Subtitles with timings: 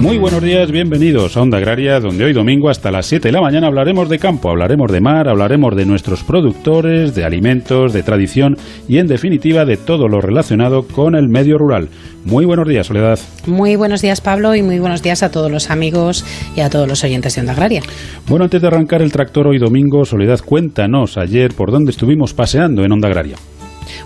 [0.00, 3.40] Muy buenos días, bienvenidos a Onda Agraria, donde hoy domingo hasta las 7 de la
[3.40, 8.56] mañana hablaremos de campo, hablaremos de mar, hablaremos de nuestros productores, de alimentos, de tradición
[8.86, 11.88] y en definitiva de todo lo relacionado con el medio rural.
[12.24, 13.18] Muy buenos días, Soledad.
[13.46, 16.24] Muy buenos días, Pablo, y muy buenos días a todos los amigos
[16.54, 17.82] y a todos los oyentes de Onda Agraria.
[18.28, 22.84] Bueno, antes de arrancar el tractor hoy domingo, Soledad, cuéntanos ayer por dónde estuvimos paseando
[22.84, 23.36] en Onda Agraria.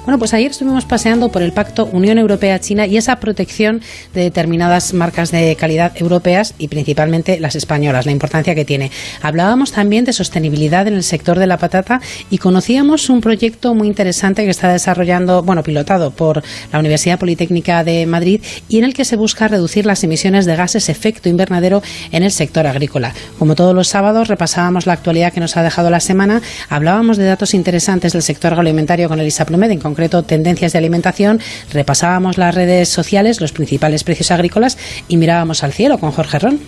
[0.05, 3.80] Bueno, pues ayer estuvimos paseando por el Pacto Unión Europea-China y esa protección
[4.14, 8.91] de determinadas marcas de calidad europeas y principalmente las españolas, la importancia que tiene.
[9.23, 13.88] Hablábamos también de sostenibilidad en el sector de la patata y conocíamos un proyecto muy
[13.88, 16.42] interesante que está desarrollando, bueno, pilotado por
[16.73, 20.56] la Universidad Politécnica de Madrid y en el que se busca reducir las emisiones de
[20.56, 23.14] gases efecto invernadero en el sector agrícola.
[23.39, 27.25] Como todos los sábados, repasábamos la actualidad que nos ha dejado la semana, hablábamos de
[27.25, 31.40] datos interesantes del sector agroalimentario con Elisa Plumed, en concreto tendencias de alimentación,
[31.72, 34.76] repasábamos las redes sociales, los principales precios agrícolas
[35.08, 36.58] y mirábamos al cielo con Jorge Ron.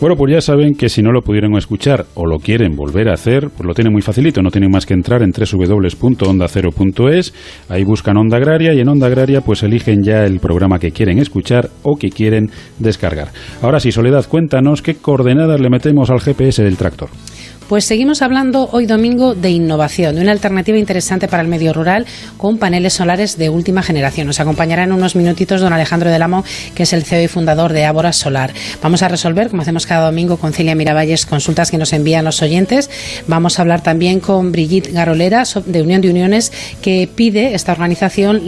[0.00, 3.14] Bueno, pues ya saben que si no lo pudieron escuchar o lo quieren volver a
[3.14, 7.34] hacer, pues lo tienen muy facilito, no tienen más que entrar en www.ondacero.es,
[7.68, 11.18] ahí buscan Onda Agraria y en Onda Agraria pues eligen ya el programa que quieren
[11.18, 13.28] escuchar o que quieren descargar.
[13.62, 17.08] Ahora sí, Soledad, cuéntanos qué coordenadas le metemos al GPS del tractor.
[17.68, 22.06] Pues seguimos hablando hoy domingo de innovación, de una alternativa interesante para el medio rural
[22.36, 24.28] con paneles solares de última generación.
[24.28, 26.44] Nos acompañará en unos minutitos don Alejandro del Amo,
[26.76, 28.52] que es el CEO y fundador de Ábora Solar.
[28.82, 32.40] Vamos a resolver, como hacemos cada domingo con Celia Miravalles, consultas que nos envían los
[32.40, 32.88] oyentes.
[33.26, 38.42] Vamos a hablar también con Brigitte Garolera de Unión de Uniones, que pide esta organización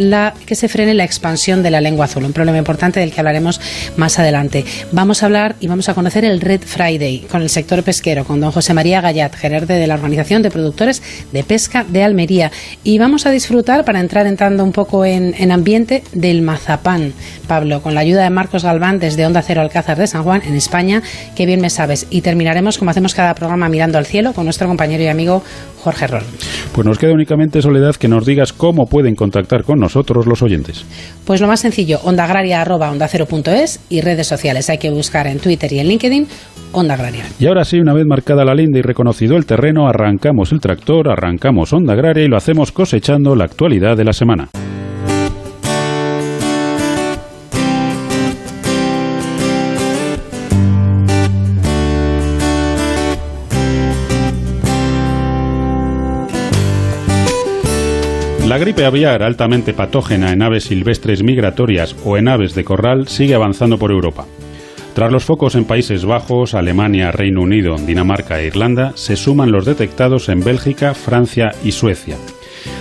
[0.46, 3.60] que se frene la expansión de la lengua azul, un problema importante del que hablaremos
[3.96, 4.64] más adelante.
[4.92, 8.40] Vamos a hablar y vamos a conocer el Red Friday con el sector pesquero, con
[8.40, 12.52] don José María Gerente de la Organización de Productores de Pesca de Almería.
[12.84, 17.12] Y vamos a disfrutar, para entrar entrando un poco en, en ambiente, del mazapán,
[17.46, 20.54] Pablo, con la ayuda de Marcos Galván desde Onda Cero Alcázar de San Juan, en
[20.54, 21.02] España,
[21.34, 22.06] que bien me sabes.
[22.10, 25.42] Y terminaremos, como hacemos cada programa, mirando al cielo con nuestro compañero y amigo
[25.78, 26.22] Jorge Ron.
[26.72, 30.84] Pues nos queda únicamente, Soledad, que nos digas cómo pueden contactar con nosotros los oyentes.
[31.24, 34.68] Pues lo más sencillo, ondaagraria.ondacero.es y redes sociales.
[34.70, 36.26] Hay que buscar en Twitter y en LinkedIn
[36.72, 37.24] Onda Agraria.
[37.38, 41.10] Y ahora sí, una vez marcada la linda y reconocido el terreno, arrancamos el tractor,
[41.10, 44.48] arrancamos Onda Agraria y lo hacemos cosechando la actualidad de la semana.
[58.48, 63.34] La gripe aviar altamente patógena en aves silvestres migratorias o en aves de corral sigue
[63.34, 64.24] avanzando por Europa.
[64.94, 69.66] Tras los focos en Países Bajos, Alemania, Reino Unido, Dinamarca e Irlanda, se suman los
[69.66, 72.16] detectados en Bélgica, Francia y Suecia.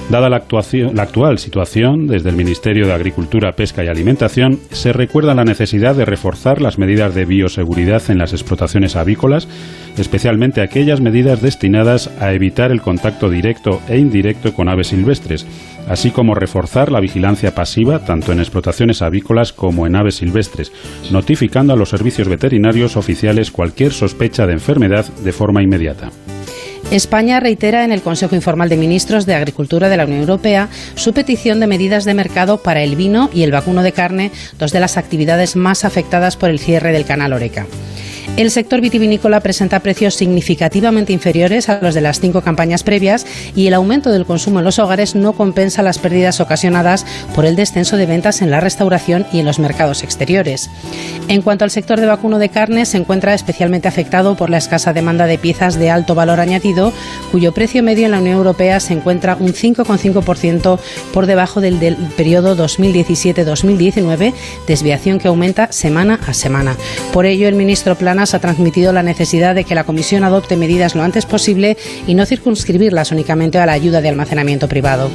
[0.09, 5.43] Dada la, actual situación, desde el Ministerio de Agricultura, Pesca y Alimentación se recuerda la
[5.43, 9.49] necesidad de reforzar las medidas de bioseguridad en las explotaciones avícolas,
[9.97, 15.45] especialmente aquellas medidas destinadas a evitar el contacto directo e indirecto con aves silvestres,
[15.89, 20.71] así como reforzar la vigilancia pasiva tanto en explotaciones avícolas como en aves silvestres,
[21.11, 26.11] notificando a los servicios veterinarios oficiales cualquier sospecha de enfermedad de forma inmediata.
[26.91, 31.13] España reitera en el Consejo Informal de Ministros de Agricultura de la Unión Europea su
[31.13, 34.79] petición de medidas de mercado para el vino y el vacuno de carne, dos de
[34.79, 37.67] las actividades más afectadas por el cierre del canal Oreca.
[38.37, 43.25] El sector vitivinícola presenta precios significativamente inferiores a los de las cinco campañas previas
[43.55, 47.03] y el aumento del consumo en los hogares no compensa las pérdidas ocasionadas
[47.33, 50.69] por el descenso de ventas en la restauración y en los mercados exteriores.
[51.27, 54.93] En cuanto al sector de vacuno de carne, se encuentra especialmente afectado por la escasa
[54.93, 56.93] demanda de piezas de alto valor añadido,
[57.31, 60.79] cuyo precio medio en la Unión Europea se encuentra un 5,5%
[61.11, 64.31] por debajo del del periodo 2017-2019,
[64.67, 66.75] desviación que aumenta semana a semana.
[67.13, 70.95] Por ello, el ministro Planas ha transmitido la necesidad de que la Comisión adopte medidas
[70.95, 71.77] lo antes posible
[72.07, 75.09] y no circunscribirlas únicamente a la ayuda de almacenamiento privado.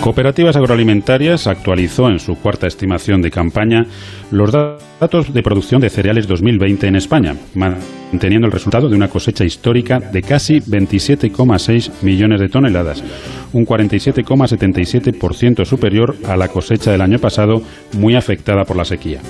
[0.00, 3.84] Cooperativas Agroalimentarias actualizó en su cuarta estimación de campaña
[4.30, 9.44] los datos de producción de cereales 2020 en España, manteniendo el resultado de una cosecha
[9.44, 13.04] histórica de casi 27,6 millones de toneladas,
[13.52, 17.62] un 47,77% superior a la cosecha del año pasado,
[17.92, 19.20] muy afectada por la sequía.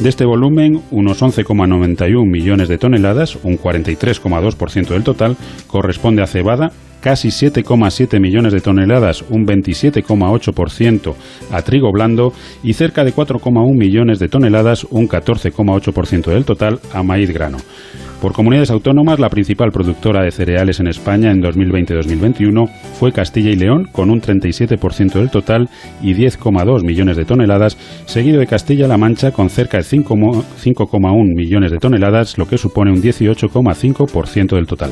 [0.00, 6.70] De este volumen, unos 11,91 millones de toneladas, un 43,2% del total, corresponde a cebada,
[7.00, 11.14] casi 7,7 millones de toneladas, un 27,8%
[11.50, 17.02] a trigo blando y cerca de 4,1 millones de toneladas, un 14,8% del total a
[17.02, 17.56] maíz grano.
[18.20, 22.68] Por comunidades autónomas, la principal productora de cereales en España en 2020-2021
[22.98, 25.68] fue Castilla y León, con un 37% del total
[26.00, 27.76] y 10,2 millones de toneladas,
[28.06, 33.02] seguido de Castilla-La Mancha con cerca de 5,1 millones de toneladas, lo que supone un
[33.02, 34.90] 18,5% del total.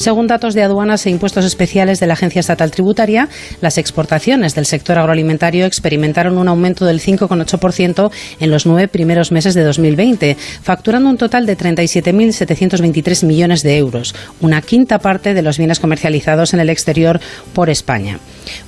[0.00, 3.28] Según datos de aduanas e impuestos especiales de la Agencia Estatal Tributaria,
[3.60, 8.10] las exportaciones del sector agroalimentario experimentaron un aumento del 5,8%
[8.40, 14.14] en los nueve primeros meses de 2020, facturando un total de 37.723 millones de euros,
[14.40, 17.20] una quinta parte de los bienes comercializados en el exterior
[17.52, 18.20] por España.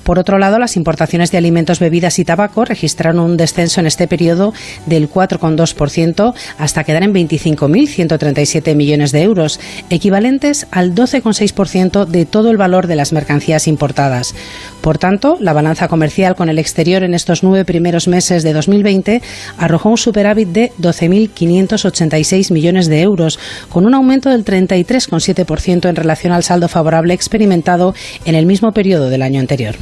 [0.03, 4.07] Por otro lado, las importaciones de alimentos, bebidas y tabaco registraron un descenso en este
[4.07, 4.53] periodo
[4.85, 9.59] del 4,2% hasta quedar en 25.137 millones de euros,
[9.89, 14.35] equivalentes al 12,6% de todo el valor de las mercancías importadas.
[14.81, 19.21] Por tanto, la balanza comercial con el exterior en estos nueve primeros meses de 2020
[19.57, 23.39] arrojó un superávit de 12.586 millones de euros,
[23.69, 27.93] con un aumento del 33,7% en relación al saldo favorable experimentado
[28.25, 29.75] en el mismo periodo del año anterior.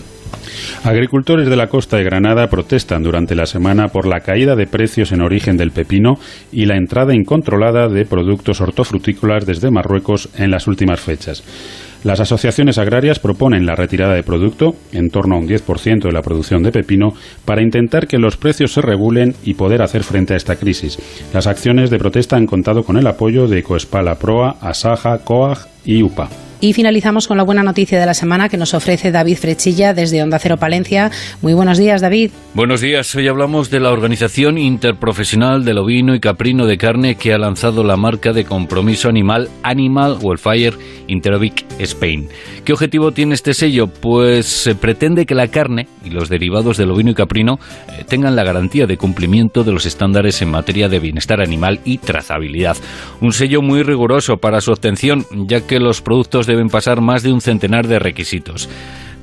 [0.84, 5.12] Agricultores de la costa de Granada protestan durante la semana por la caída de precios
[5.12, 6.16] en origen del pepino
[6.52, 11.44] y la entrada incontrolada de productos hortofrutícolas desde Marruecos en las últimas fechas.
[12.04, 16.24] Las asociaciones agrarias proponen la retirada de producto, en torno a un 10% de la
[16.24, 17.10] producción de pepino,
[17.46, 20.98] para intentar que los precios se regulen y poder hacer frente a esta crisis.
[21.32, 26.02] Las acciones de protesta han contado con el apoyo de Coespala Proa, Asaja, COAG y
[26.02, 26.51] UPA.
[26.64, 30.22] Y finalizamos con la buena noticia de la semana que nos ofrece David Frechilla desde
[30.22, 31.10] Onda Cero Palencia.
[31.42, 32.30] Muy buenos días, David.
[32.54, 33.16] Buenos días.
[33.16, 37.84] Hoy hablamos de la Organización Interprofesional del Ovino y Caprino de Carne que ha lanzado
[37.84, 40.74] la marca de compromiso animal Animal Welfare
[41.08, 42.30] Interovic Spain.
[42.64, 43.88] ¿Qué objetivo tiene este sello?
[43.88, 47.60] Pues se pretende que la carne y los derivados del ovino y caprino
[47.90, 51.98] eh, tengan la garantía de cumplimiento de los estándares en materia de bienestar animal y
[51.98, 52.78] trazabilidad.
[53.20, 57.34] Un sello muy riguroso para su obtención, ya que los productos deben pasar más de
[57.34, 58.70] un centenar de requisitos.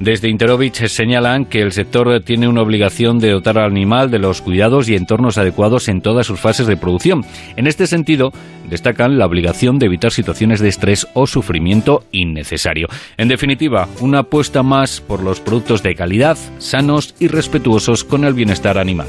[0.01, 4.41] Desde Interovich señalan que el sector tiene una obligación de dotar al animal de los
[4.41, 7.25] cuidados y entornos adecuados en todas sus fases de producción.
[7.57, 8.33] En este sentido,
[8.71, 12.87] destacan la obligación de evitar situaciones de estrés o sufrimiento innecesario.
[13.17, 18.35] En definitiva, una apuesta más por los productos de calidad, sanos y respetuosos con el
[18.35, 19.09] bienestar animal.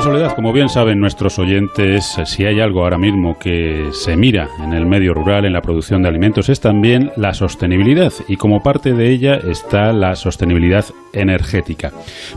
[0.00, 4.72] Soledad, como bien saben nuestros oyentes, si hay algo ahora mismo que se mira en
[4.72, 8.12] el medio rural, en la producción de alimentos, es también la sostenibilidad.
[8.28, 11.90] Y como parte de ella está la sostenibilidad energética.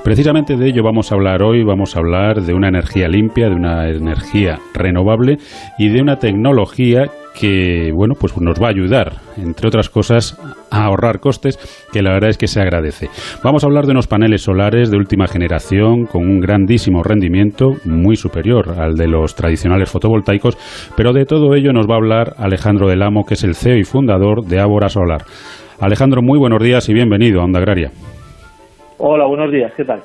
[0.04, 1.64] Precisamente de ello vamos a hablar hoy.
[1.64, 5.38] Vamos a hablar de una energía limpia, de una energía renovable
[5.78, 10.38] y de una tecnología que bueno pues nos va a ayudar entre otras cosas
[10.70, 11.58] a ahorrar costes
[11.92, 13.10] que la verdad es que se agradece.
[13.44, 18.16] Vamos a hablar de unos paneles solares de última generación con un grandísimo rendimiento muy
[18.16, 20.58] superior al de los tradicionales fotovoltaicos
[20.96, 23.78] pero de todo ello nos va a hablar Alejandro del Amo que es el CEO
[23.78, 25.24] y fundador de Ábora Solar.
[25.80, 27.92] Alejandro muy buenos días y bienvenido a Onda Agraria.
[28.98, 30.02] Hola buenos días qué tal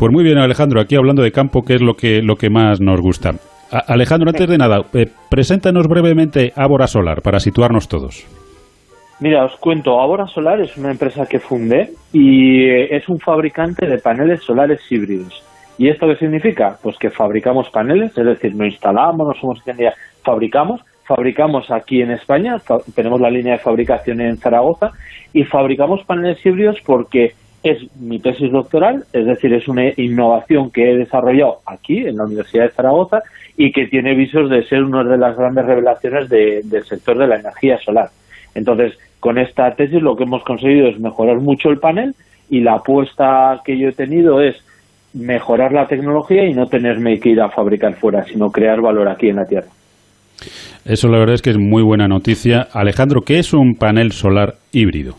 [0.00, 2.80] pues muy bien, Alejandro, aquí hablando de campo, que es lo que, lo que más
[2.80, 3.32] nos gusta.
[3.70, 8.26] Alejandro, antes de nada, eh, preséntanos brevemente Ábora Solar para situarnos todos.
[9.20, 13.86] Mira, os cuento, Ábora Solar es una empresa que fundé y eh, es un fabricante
[13.86, 15.44] de paneles solares híbridos.
[15.78, 16.78] ¿Y esto qué significa?
[16.82, 22.10] Pues que fabricamos paneles, es decir, no instalamos, no somos ingeniería, fabricamos, fabricamos aquí en
[22.10, 22.56] España,
[22.94, 24.90] tenemos la línea de fabricación en Zaragoza
[25.32, 30.90] y fabricamos paneles híbridos porque es mi tesis doctoral, es decir, es una innovación que
[30.90, 33.18] he desarrollado aquí en la Universidad de Zaragoza
[33.62, 37.36] y que tiene visos de ser una de las grandes revelaciones del sector de la
[37.36, 38.08] energía solar.
[38.54, 42.14] Entonces, con esta tesis lo que hemos conseguido es mejorar mucho el panel
[42.48, 44.56] y la apuesta que yo he tenido es
[45.12, 49.28] mejorar la tecnología y no tenerme que ir a fabricar fuera, sino crear valor aquí
[49.28, 49.68] en la Tierra.
[50.86, 52.66] Eso la verdad es que es muy buena noticia.
[52.72, 55.16] Alejandro, ¿qué es un panel solar híbrido?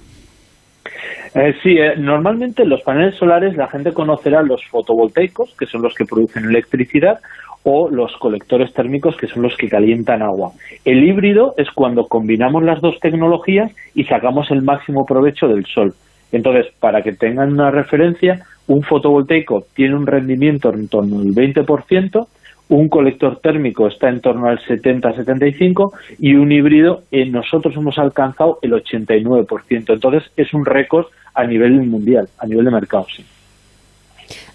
[1.36, 5.94] Eh, sí, eh, normalmente los paneles solares la gente conocerá los fotovoltaicos, que son los
[5.94, 7.20] que producen electricidad,
[7.64, 10.52] o los colectores térmicos, que son los que calientan agua.
[10.84, 15.94] El híbrido es cuando combinamos las dos tecnologías y sacamos el máximo provecho del sol.
[16.32, 22.28] Entonces, para que tengan una referencia, un fotovoltaico tiene un rendimiento en torno al 20%,
[22.70, 28.60] un colector térmico está en torno al 70-75% y un híbrido eh, nosotros hemos alcanzado
[28.62, 29.94] el 89%.
[29.94, 33.06] Entonces es un récord a nivel mundial, a nivel de mercado.
[33.14, 33.26] Sí.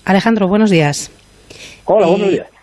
[0.07, 1.13] Alejandro, buenos días.
[1.85, 2.56] Hola, buenos días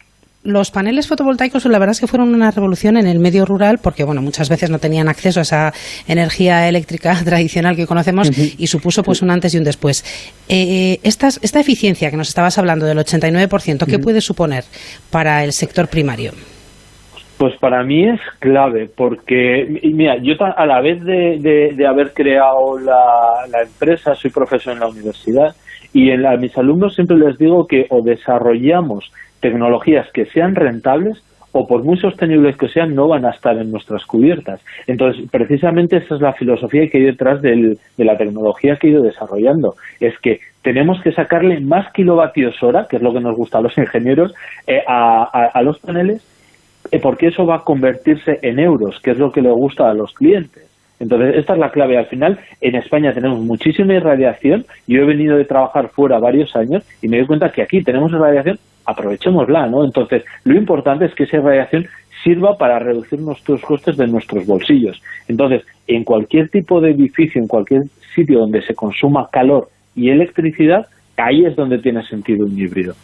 [0.43, 4.03] los paneles fotovoltaicos la verdad es que fueron una revolución en el medio rural porque
[4.03, 5.73] bueno muchas veces no tenían acceso a esa
[6.07, 10.03] energía eléctrica tradicional que conocemos y supuso pues un antes y un después.
[10.49, 14.63] Eh, esta, esta eficiencia que nos estabas hablando del 89% ¿qué puede suponer
[15.11, 16.31] para el sector primario?
[17.37, 23.47] Pues para mí es clave, porque, mira, yo a la vez de, haber creado la,
[23.51, 25.55] la, empresa, soy profesor en la universidad,
[25.93, 29.11] y a mis alumnos siempre les digo que o desarrollamos
[29.43, 31.21] tecnologías que sean rentables
[31.51, 34.59] o por muy sostenibles que sean, no van a estar en nuestras cubiertas.
[34.87, 39.03] Entonces, precisamente esa es la filosofía que hay detrás de la tecnología que he ido
[39.03, 39.75] desarrollando.
[39.99, 43.61] Es que tenemos que sacarle más kilovatios hora, que es lo que nos gusta a
[43.61, 44.33] los ingenieros,
[44.65, 46.25] eh, a, los paneles,
[46.91, 49.93] eh, porque eso va a convertirse en euros, que es lo que le gusta a
[49.93, 50.67] los clientes.
[50.99, 51.97] Entonces, esta es la clave.
[51.97, 54.65] Al final, en España tenemos muchísima irradiación.
[54.87, 58.11] Yo he venido de trabajar fuera varios años y me doy cuenta que aquí tenemos
[58.11, 59.83] irradiación aprovechémosla, ¿no?
[59.85, 61.87] Entonces, lo importante es que esa radiación
[62.23, 65.01] sirva para reducir nuestros costes de nuestros bolsillos.
[65.27, 67.83] Entonces, en cualquier tipo de edificio, en cualquier
[68.15, 70.87] sitio donde se consuma calor y electricidad,
[71.17, 72.95] ahí es donde tiene sentido un híbrido.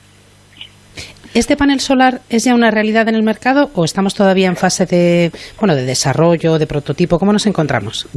[1.36, 4.88] ¿Este panel solar es ya una realidad en el mercado o estamos todavía en fase
[4.88, 7.20] de, bueno, de desarrollo, de prototipo?
[7.20, 8.08] ¿Cómo nos encontramos?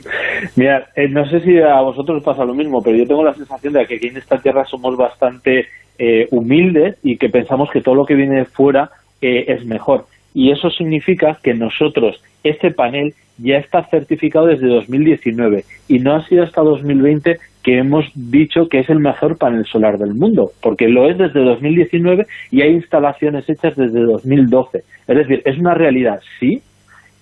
[0.56, 3.72] Mira, eh, no sé si a vosotros pasa lo mismo, pero yo tengo la sensación
[3.72, 5.66] de que aquí en esta tierra somos bastante
[5.98, 8.90] eh, humildes y que pensamos que todo lo que viene de fuera
[9.22, 10.06] eh, es mejor.
[10.34, 16.26] Y eso significa que nosotros, este panel ya está certificado desde 2019 y no ha
[16.26, 20.88] sido hasta 2020 que hemos dicho que es el mejor panel solar del mundo, porque
[20.88, 24.84] lo es desde 2019 y hay instalaciones hechas desde 2012.
[25.08, 26.62] Es decir, es una realidad, sí,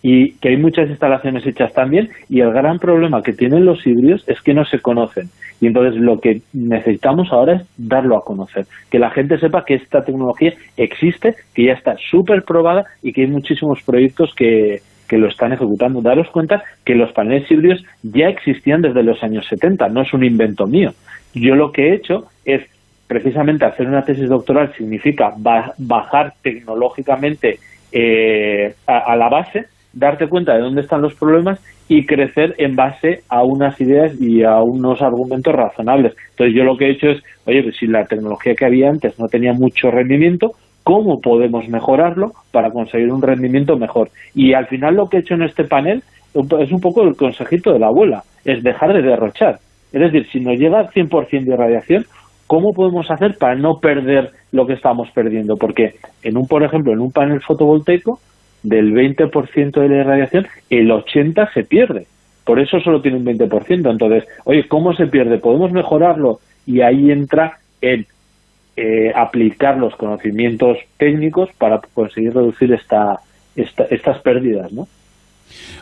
[0.02, 4.23] y que hay muchas instalaciones hechas también y el gran problema que tienen los híbridos
[4.28, 5.30] es que no se conocen
[5.62, 9.76] y entonces lo que necesitamos ahora es darlo a conocer, que la gente sepa que
[9.76, 15.18] esta tecnología existe, que ya está súper probada y que hay muchísimos proyectos que, que
[15.18, 16.00] lo están ejecutando.
[16.00, 20.25] Daros cuenta que los paneles híbridos ya existían desde los años 70, no es un
[20.25, 20.92] invento mío.
[21.34, 22.62] Yo lo que he hecho es
[23.06, 25.34] precisamente hacer una tesis doctoral significa
[25.78, 27.58] bajar tecnológicamente
[27.92, 33.23] eh, a la base darte cuenta de dónde están los problemas y crecer en base
[33.28, 36.14] a unas ideas y a unos argumentos razonables.
[36.30, 39.18] Entonces yo lo que he hecho es, oye, pues si la tecnología que había antes
[39.18, 40.52] no tenía mucho rendimiento,
[40.84, 44.10] ¿cómo podemos mejorarlo para conseguir un rendimiento mejor?
[44.34, 46.02] Y al final lo que he hecho en este panel
[46.34, 49.58] es un poco el consejito de la abuela, es dejar de derrochar.
[49.92, 52.04] Es decir, si nos llega al 100% de radiación,
[52.46, 55.56] ¿cómo podemos hacer para no perder lo que estamos perdiendo?
[55.56, 58.18] Porque en un, por ejemplo, en un panel fotovoltaico,
[58.64, 62.06] del 20% de la irradiación, el 80% se pierde.
[62.44, 63.90] Por eso solo tiene un 20%.
[63.90, 65.38] Entonces, oye, ¿cómo se pierde?
[65.38, 66.40] ¿Podemos mejorarlo?
[66.66, 68.06] Y ahí entra el
[68.76, 73.21] eh, aplicar los conocimientos técnicos para conseguir reducir esta,
[73.57, 74.87] estas pérdidas, ¿no?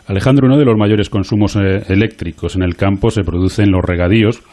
[0.05, 3.83] Alejandro, uno de los mayores consumos eh, eléctricos en el campo se produce en los
[3.83, 4.43] regadíos.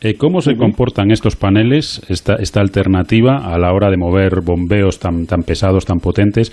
[0.00, 5.00] Eh, ¿Cómo se comportan estos paneles, esta, esta, alternativa, a la hora de mover bombeos
[5.00, 6.52] tan, tan pesados, tan potentes,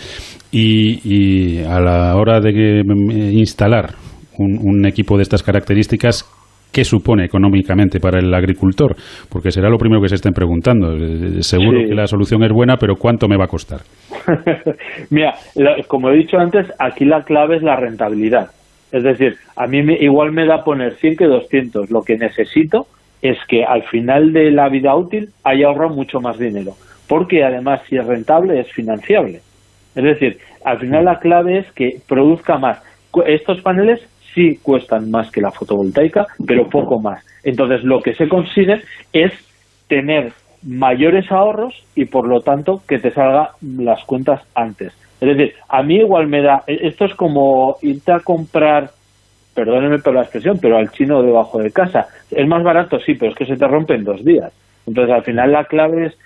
[0.51, 2.82] y, a la hora de
[3.34, 3.94] instalar
[4.38, 6.25] un, equipo de estas características?
[6.77, 8.96] ¿Qué supone económicamente para el agricultor?
[9.31, 10.96] Porque será lo primero que se estén preguntando.
[11.41, 13.79] Seguro que la solución es buena, pero ¿cuánto me va a costar?
[15.10, 15.34] Mira,
[15.88, 18.51] como he dicho antes, aquí la clave es la rentabilidad.
[18.91, 21.89] Es decir, a mí me, igual me da poner 100 que 200.
[21.89, 22.86] Lo que necesito
[23.24, 26.74] es que al final de la vida útil haya ahorrado mucho más dinero.
[27.10, 29.39] Porque además, si es rentable, es financiable.
[29.96, 32.84] Es decir, al final la clave es que produzca más.
[33.25, 34.07] Estos paneles
[34.38, 37.25] sí cuestan más que la fotovoltaica, pero poco más.
[37.44, 39.34] Entonces, lo que se consigue es
[39.88, 44.94] tener mayores ahorros y por lo tanto que te salga las cuentas antes.
[45.20, 48.91] Es decir, a mí igual me da, e-, esto es como irte a comprar
[49.56, 52.06] perdónenme por la expresión, pero al chino debajo de casa.
[52.29, 54.53] Es más barato, sí, pero es que se te rompe en dos días.
[54.86, 56.17] Entonces, al final la clave es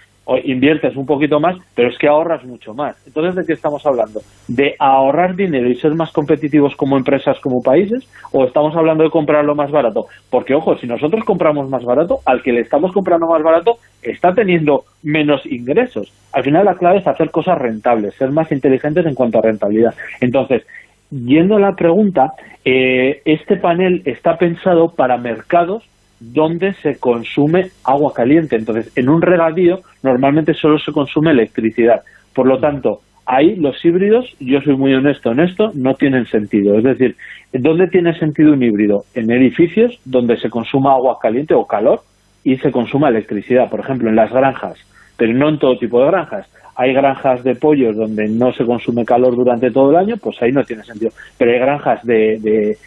[0.44, 2.96] inviertes un poquito más, pero es que ahorras mucho más.
[3.06, 4.22] Entonces, ¿de qué estamos hablando?
[4.48, 8.08] ¿De ahorrar dinero y ser más competitivos como empresas, como países?
[8.32, 10.06] ¿O estamos hablando de comprarlo más barato?
[10.30, 14.34] Porque, ojo, si nosotros compramos más barato, al que le estamos comprando más barato está
[14.34, 16.12] teniendo menos ingresos.
[16.32, 19.94] Al final la clave es hacer cosas rentables, ser más inteligentes en cuanto a rentabilidad.
[20.22, 20.66] Entonces,
[21.10, 25.84] yendo a la pregunta, eh, este panel está pensado para mercados
[26.22, 28.56] donde se consume agua caliente.
[28.56, 32.02] Entonces, en un regadío normalmente solo se consume electricidad.
[32.34, 36.78] Por lo tanto, ahí los híbridos, yo soy muy honesto en esto, no tienen sentido.
[36.78, 37.16] Es decir,
[37.52, 39.04] ¿dónde tiene sentido un híbrido?
[39.16, 42.02] En edificios donde se consuma agua caliente o calor
[42.44, 43.70] y se consuma electricidad.
[43.70, 44.78] Por ejemplo, en las granjas,
[45.18, 46.48] pero no en todo tipo de granjas.
[46.76, 50.52] Hay granjas de pollos donde no se consume calor durante todo el año, pues ahí
[50.52, 51.12] no tiene sentido.
[51.38, 52.78] Pero hay granjas de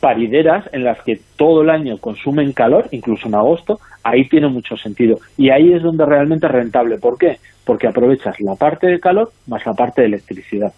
[0.00, 4.76] parideras en las que todo el año consumen calor, incluso en agosto, ahí tiene mucho
[4.76, 5.18] sentido.
[5.36, 6.98] Y ahí es donde realmente es rentable.
[6.98, 7.38] ¿Por qué?
[7.64, 10.72] Porque aprovechas la parte de calor más la parte de electricidad.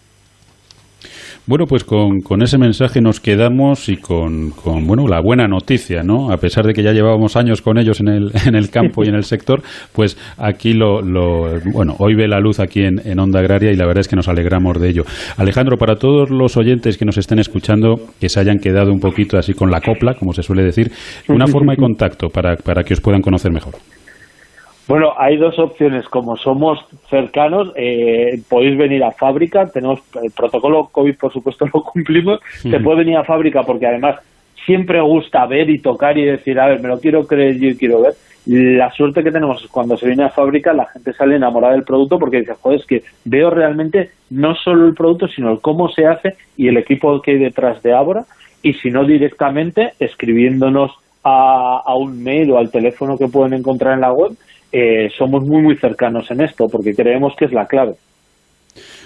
[1.45, 6.01] Bueno, pues con, con, ese mensaje nos quedamos y con, con, bueno, la buena noticia,
[6.03, 6.31] ¿no?
[6.31, 9.09] A pesar de que ya llevábamos años con ellos en el, en el campo y
[9.09, 9.61] en el sector,
[9.93, 13.75] pues aquí lo, lo bueno, hoy ve la luz aquí en, en, Onda Agraria y
[13.75, 15.03] la verdad es que nos alegramos de ello.
[15.37, 19.37] Alejandro, para todos los oyentes que nos estén escuchando, que se hayan quedado un poquito
[19.37, 20.91] así con la copla, como se suele decir,
[21.27, 23.73] una forma de contacto para, para que os puedan conocer mejor.
[24.87, 26.07] Bueno, hay dos opciones.
[26.09, 29.65] Como somos cercanos, eh, podéis venir a fábrica.
[29.67, 32.39] Tenemos el protocolo COVID, por supuesto, lo cumplimos.
[32.61, 34.17] Se puede venir a fábrica porque además
[34.65, 38.01] siempre gusta ver y tocar y decir, a ver, me lo quiero creer, yo quiero
[38.01, 38.13] ver.
[38.45, 41.85] La suerte que tenemos es cuando se viene a fábrica, la gente sale enamorada del
[41.85, 45.87] producto porque dice, joder, es que veo realmente no solo el producto, sino el cómo
[45.87, 48.25] se hace y el equipo que hay detrás de Abra.
[48.61, 50.91] Y si no directamente, escribiéndonos
[51.23, 54.33] a, a un mail o al teléfono que pueden encontrar en la web
[54.73, 57.93] eh, somos muy, muy cercanos en esto, porque creemos que es la clave.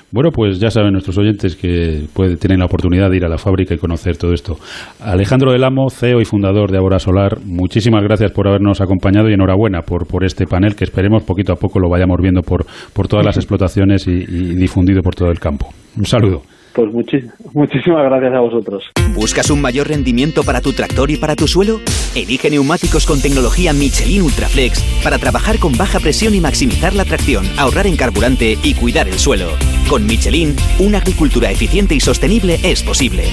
[0.10, 3.38] Bueno, pues ya saben nuestros oyentes que pueden, tienen la oportunidad de ir a la
[3.38, 4.56] fábrica y conocer todo esto.
[5.02, 9.34] Alejandro del Amo, CEO y fundador de Ahora Solar, muchísimas gracias por habernos acompañado y
[9.34, 13.10] enhorabuena por, por este panel que esperemos poquito a poco lo vayamos viendo por, por
[13.10, 15.68] todas las explotaciones y difundido por todo el campo.
[15.98, 16.44] Un saludo.
[16.78, 18.84] Pues muchísimas gracias a vosotros.
[19.16, 21.82] ¿Buscas un mayor rendimiento para tu tractor y para tu suelo?
[22.14, 27.48] Elige neumáticos con tecnología Michelin Ultraflex para trabajar con baja presión y maximizar la tracción,
[27.58, 29.48] ahorrar en carburante y cuidar el suelo.
[29.90, 33.24] Con Michelin, una agricultura eficiente y sostenible es posible.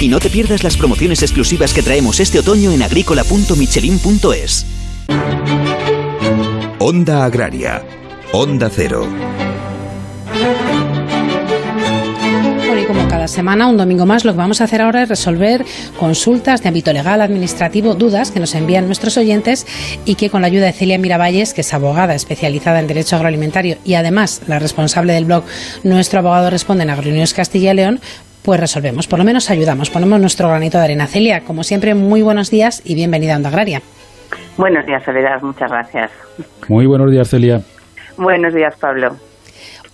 [0.00, 4.64] Y no te pierdas las promociones exclusivas que traemos este otoño en agrícola.michelin.es.
[6.78, 7.82] Onda Agraria.
[8.30, 9.08] Onda Cero.
[13.32, 15.64] Semana, un domingo más, lo que vamos a hacer ahora es resolver
[15.98, 19.66] consultas de ámbito legal, administrativo, dudas que nos envían nuestros oyentes
[20.04, 23.76] y que con la ayuda de Celia Miravalles, que es abogada especializada en Derecho Agroalimentario
[23.84, 25.44] y además la responsable del blog
[25.82, 28.00] Nuestro Abogado Responde en Agronews Castilla y León,
[28.44, 31.06] pues resolvemos, por lo menos ayudamos, ponemos nuestro granito de arena.
[31.06, 33.80] Celia, como siempre, muy buenos días y bienvenida a Onda Agraria.
[34.56, 36.10] Buenos días, Soledad, muchas gracias.
[36.68, 37.62] Muy buenos días, Celia.
[38.16, 39.16] Buenos días, Pablo.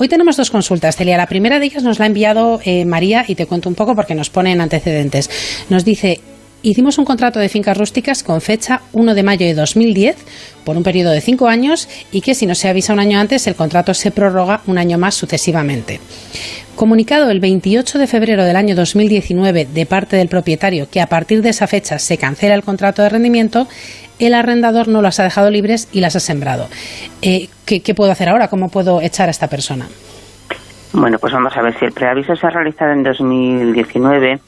[0.00, 1.16] Hoy tenemos dos consultas, Celia.
[1.16, 3.96] La primera de ellas nos la ha enviado eh, María y te cuento un poco
[3.96, 5.28] porque nos pone en antecedentes.
[5.70, 6.20] Nos dice,
[6.60, 10.16] Hicimos un contrato de fincas rústicas con fecha 1 de mayo de 2010
[10.64, 13.46] por un periodo de cinco años y que si no se avisa un año antes
[13.46, 16.00] el contrato se prorroga un año más sucesivamente.
[16.74, 21.42] Comunicado el 28 de febrero del año 2019 de parte del propietario que a partir
[21.42, 23.68] de esa fecha se cancela el contrato de rendimiento,
[24.18, 26.68] el arrendador no las ha dejado libres y las ha sembrado.
[27.22, 28.48] Eh, ¿qué, ¿Qué puedo hacer ahora?
[28.48, 29.88] ¿Cómo puedo echar a esta persona?
[30.92, 34.40] Bueno, pues vamos a ver si el preaviso se ha realizado en 2019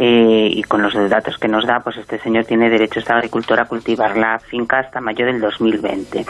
[0.00, 3.58] eh, y con los datos que nos da, pues este señor tiene derecho, esta agricultor,
[3.58, 6.24] a cultivar la finca hasta mayo del 2020.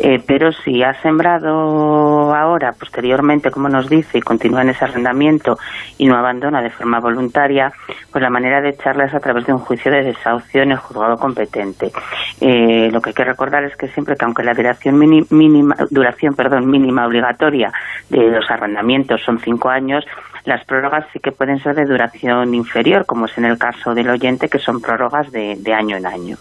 [0.00, 5.56] Eh, pero si ha sembrado ahora, posteriormente, como nos dice, y continúa en ese arrendamiento
[5.98, 7.72] y no abandona de forma voluntaria,
[8.10, 10.78] pues la manera de echarla es a través de un juicio de desahucio en el
[10.78, 11.92] juzgado competente.
[12.40, 16.34] Eh, lo que hay que recordar es que siempre que aunque la duración mínima, duración,
[16.34, 17.72] perdón, mínima obligatoria
[18.10, 20.04] de los arrendamientos son cinco años,
[20.44, 24.10] las prórrogas sí que pueden ser de duración inferior, como es en el caso del
[24.10, 26.36] oyente, que son prórrogas de, año en año.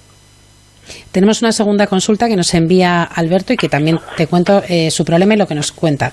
[1.11, 5.03] Tenemos una segunda consulta que nos envía Alberto y que también te cuento eh, su
[5.05, 6.11] problema y lo que nos cuenta.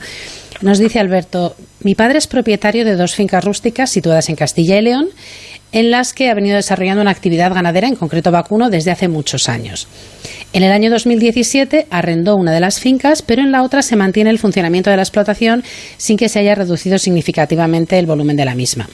[0.61, 4.83] Nos dice Alberto, mi padre es propietario de dos fincas rústicas situadas en Castilla y
[4.83, 5.09] León,
[5.71, 9.49] en las que ha venido desarrollando una actividad ganadera, en concreto vacuno, desde hace muchos
[9.49, 9.87] años.
[10.53, 14.31] En el año 2017 arrendó una de las fincas, pero en la otra se mantiene
[14.31, 15.63] el funcionamiento de la explotación
[15.99, 18.89] sin que se haya reducido significativamente el volumen de la misma.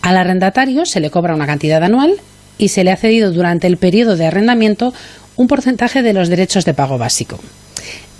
[0.00, 2.14] Al arrendatario se le cobra una cantidad anual
[2.58, 4.92] y se le ha cedido durante el periodo de arrendamiento
[5.36, 7.38] un porcentaje de los derechos de pago básico.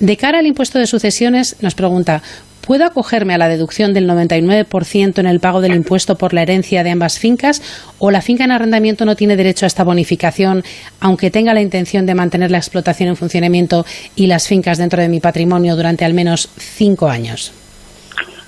[0.01, 2.22] De cara al impuesto de sucesiones, nos pregunta,
[2.61, 6.85] ¿puedo acogerme a la deducción del 99% en el pago del impuesto por la herencia
[6.85, 7.62] de ambas fincas
[7.99, 10.64] o la finca en arrendamiento no tiene derecho a esta bonificación
[11.01, 15.09] aunque tenga la intención de mantener la explotación en funcionamiento y las fincas dentro de
[15.09, 17.53] mi patrimonio durante al menos cinco años?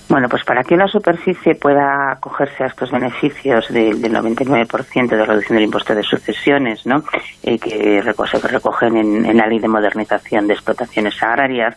[0.09, 5.57] Bueno, pues para que una superficie pueda acogerse a estos beneficios del 99% de reducción
[5.57, 7.05] del impuesto de sucesiones, ¿no?
[7.43, 11.77] Eh, que se recogen en, la Ley de Modernización de Explotaciones Agrarias,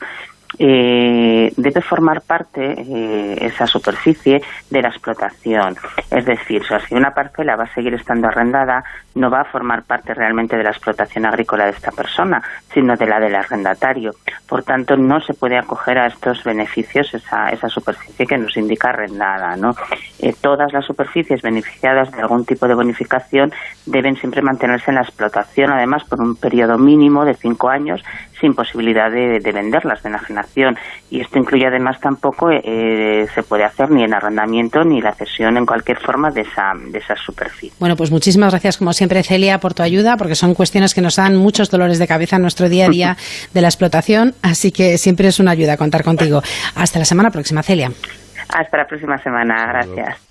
[0.60, 5.76] eh, debe formar parte eh, esa superficie de la explotación.
[6.10, 8.84] Es decir, si una parcela va a seguir estando arrendada,
[9.16, 12.42] no va a formar parte realmente de la explotación agrícola de esta persona,
[12.74, 14.14] sino de la del arrendatario.
[14.48, 18.90] Por tanto, no se puede acoger a estos beneficios esa, esa superficie que nos indica
[18.90, 19.56] arrendada.
[19.56, 19.76] ¿no?
[20.20, 23.52] Eh, todas las superficies beneficiadas de algún tipo de bonificación
[23.86, 28.02] deben siempre mantenerse en la explotación, además por un periodo mínimo de cinco años,
[28.40, 30.76] sin posibilidad de, venderlas, de enajenación.
[31.10, 35.58] Y esto incluye además tampoco eh, se puede hacer ni en arrendamiento ni la cesión
[35.58, 37.72] en cualquier forma de esa, de esa superficie.
[37.80, 41.16] Bueno, pues muchísimas gracias como siempre Celia por tu ayuda, porque son cuestiones que nos
[41.16, 43.18] dan muchos dolores de cabeza en nuestro día a día
[43.54, 46.42] de la explotación, así que siempre es una ayuda contar contigo.
[46.76, 47.92] Hasta la semana próxima, Celia.
[48.50, 50.31] Hasta la próxima semana, gracias.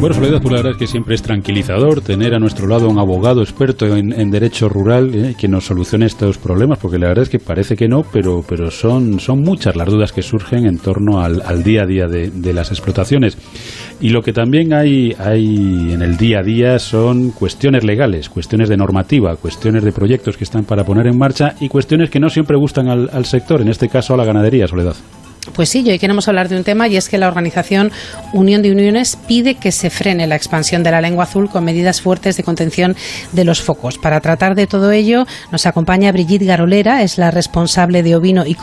[0.00, 3.00] Bueno, Soledad, tú la verdad es que siempre es tranquilizador tener a nuestro lado un
[3.00, 7.28] abogado experto en, derecho rural eh, que nos solucione estos problemas, porque la verdad es
[7.28, 11.20] que parece que no, pero, pero son, son muchas las dudas que surgen en torno
[11.20, 13.36] al, día a día de, de, las explotaciones.
[14.00, 18.68] Y lo que también hay, hay en el día a día son cuestiones legales, cuestiones
[18.68, 22.30] de normativa, cuestiones de proyectos que están para poner en marcha y cuestiones que no
[22.30, 24.94] siempre gustan al, al sector, en este caso a la ganadería, Soledad.
[25.54, 27.90] Pues sí, hoy queremos hablar de un tema y es que la organización
[28.32, 32.00] Unión de Uniones pide que se frene la expansión de la lengua azul con medidas
[32.00, 32.96] fuertes de contención
[33.32, 33.98] de los focos.
[33.98, 38.56] Para tratar de todo ello nos acompaña Brigitte Garolera, es la responsable de ovino y,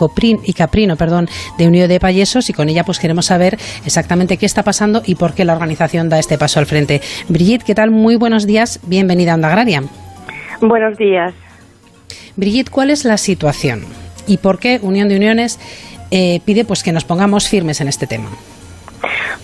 [0.43, 4.45] y caprino perdón, de Unión de Payesos y con ella pues queremos saber exactamente qué
[4.45, 7.01] está pasando y por qué la organización da este paso al frente.
[7.27, 7.91] Brigitte, ¿qué tal?
[7.91, 9.83] Muy buenos días, bienvenida a Onda Agraria.
[10.61, 11.33] Buenos días.
[12.35, 13.83] Brigitte, ¿cuál es la situación?
[14.27, 15.59] ¿Y por qué Unión de Uniones
[16.11, 18.29] eh, pide pues que nos pongamos firmes en este tema.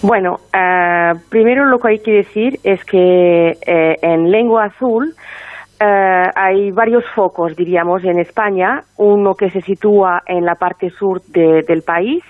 [0.02, 5.14] Bueno, eh, primero lo que hay que decir es que eh, en lengua azul
[5.84, 8.82] hay varios focos, diríamos, en España.
[8.98, 12.24] Uno que se sitúa en la parte sur del país,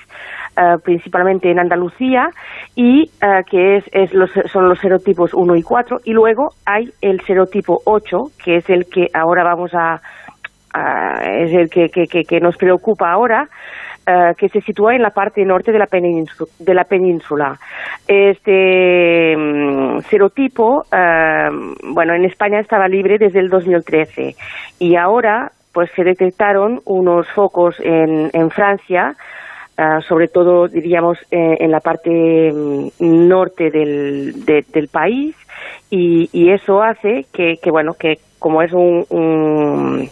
[0.86, 2.30] principalmente en Andalucía,
[2.78, 3.12] y
[3.50, 5.98] que es, es los, son los serotipos 1 y 4.
[6.06, 10.00] Y luego hay el serotipo 8, que es el que ahora vamos a.
[11.22, 13.50] es el que, que, que nos preocupa ahora,
[14.08, 17.60] eh, que se sitúa en la parte norte de la, de la península.
[18.08, 21.50] Este mm, serotipo, eh,
[21.84, 24.36] bueno, en España estaba libre desde el 2013
[24.80, 29.16] y ahora pues se detectaron unos focos en, en Francia,
[29.78, 35.36] eh, sobre todo diríamos en la parte mm, norte del, del país
[35.92, 40.10] y, y, eso hace que, que, bueno que como es un, un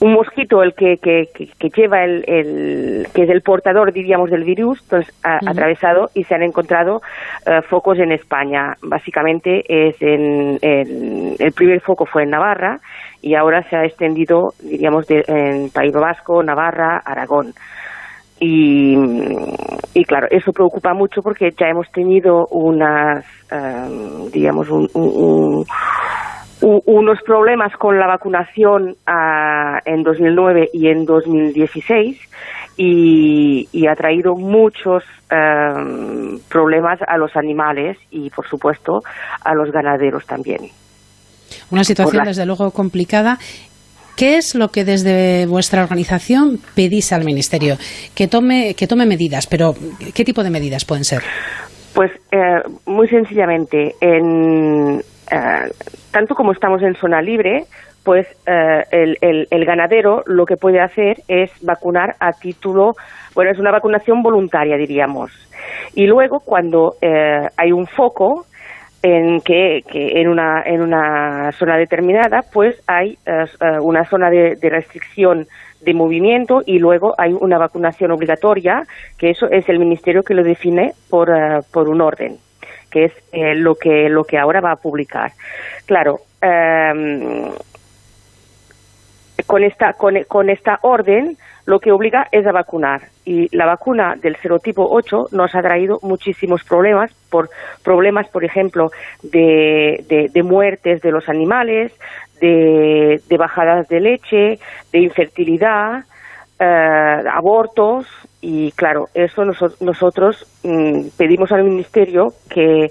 [0.00, 4.44] un mosquito el que, que, que, lleva el, el, que es el portador diríamos del
[4.44, 7.00] virus entonces ha atravesado y se han encontrado
[7.46, 8.74] eh, focos en España.
[8.82, 12.80] Básicamente es en, el primer foco fue en Navarra
[13.20, 17.52] y ahora se ha extendido diríamos en País Vasco Navarra Aragón.
[18.42, 18.96] Y,
[19.92, 25.66] y, claro, eso preocupa mucho porque ya hemos tenido unas, eh, digamos, un, un,
[26.62, 32.18] unos problemas con la vacunación ah, en 2009 y en 2016
[32.76, 39.02] y, y ha traído muchos em, problemas a los animales y, por supuesto,
[39.44, 40.70] a los ganaderos también.
[41.70, 43.38] Una situación, desde luego, complicada.
[44.16, 47.76] ¿Qué es lo que desde vuestra organización pedís al Ministerio?
[48.14, 49.74] Que tome, que tome medidas, pero
[50.14, 51.22] ¿qué tipo de medidas pueden ser?
[51.94, 55.70] Pues eh, muy sencillamente, en, eh,
[56.10, 57.64] tanto como estamos en zona libre,
[58.04, 62.92] pues eh, el, el, ganadero lo que puede hacer es vacunar a título,
[63.34, 65.30] bueno, es una vacunación voluntaria, diríamos.
[65.94, 68.46] Y luego, cuando eh, hay un foco,
[69.02, 74.56] en que, en, una, en una zona determinada pues hay eh, eh, una zona de,
[74.60, 75.46] restricción
[75.80, 78.82] de movimiento y luego hay una vacunación obligatoria,
[79.16, 81.30] que eso es el ministerio que lo define por,
[81.72, 82.36] por un orden,
[82.90, 83.12] que es
[83.56, 85.32] lo, que, lo que ahora va a publicar.
[85.86, 87.52] Claro, em,
[89.46, 93.02] con, esta, con esta orden lo que obliga es a vacunar.
[93.24, 97.48] Y la vacuna del serotipo 8 nos ha traído muchísimos problemas, por
[97.84, 98.90] problemas, por ejemplo,
[99.22, 101.92] de, de, muertes de los animales,
[102.40, 104.58] de, bajadas de leche,
[104.92, 106.04] de infertilidad,
[106.60, 108.06] eh, abortos,
[108.42, 109.44] y claro, eso
[109.80, 112.88] nosotros mm, pedimos al Ministerio que,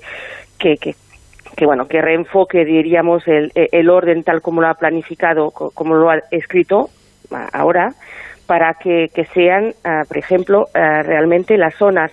[0.57, 5.95] que, que, bueno, que reenfoque, diríamos, el, el, orden tal como lo ha planificado, como
[5.95, 6.89] lo ha escrito
[7.53, 7.93] ahora,
[8.47, 12.11] para que, sean, ah, por ejemplo, ah, realmente las zonas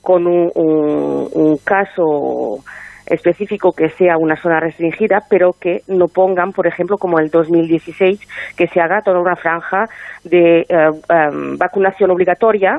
[0.00, 2.58] con un, caso
[3.06, 8.20] específico que sea una zona restringida, pero que no pongan, por ejemplo, como el 2016,
[8.56, 9.88] que se haga toda una franja
[10.24, 10.66] de
[11.08, 12.78] ah, vacunación obligatoria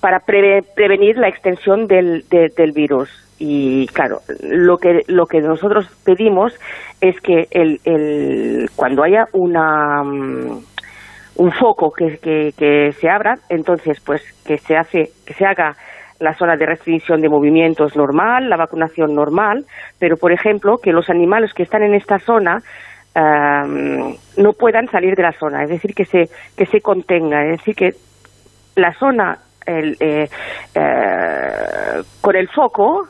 [0.00, 3.10] para prevenir la extensión del, del virus.
[3.38, 6.54] Y claro, lo que, lo que nosotros pedimos
[7.00, 10.64] es que el, el, cuando haya una, mm,
[11.36, 12.18] un foco que,
[12.56, 15.76] que, se abra, entonces pues que se, hace, que se haga
[16.24, 19.64] la zona de restricción de movimientos normal, la vacunación normal,
[19.98, 22.62] pero por ejemplo que los animales que están en esta zona
[23.16, 27.76] no puedan salir de la zona, es decir, que se, que se contenga, es decir,
[27.76, 27.92] que
[28.74, 30.28] la zona el, eh,
[30.74, 33.08] eh, con el foco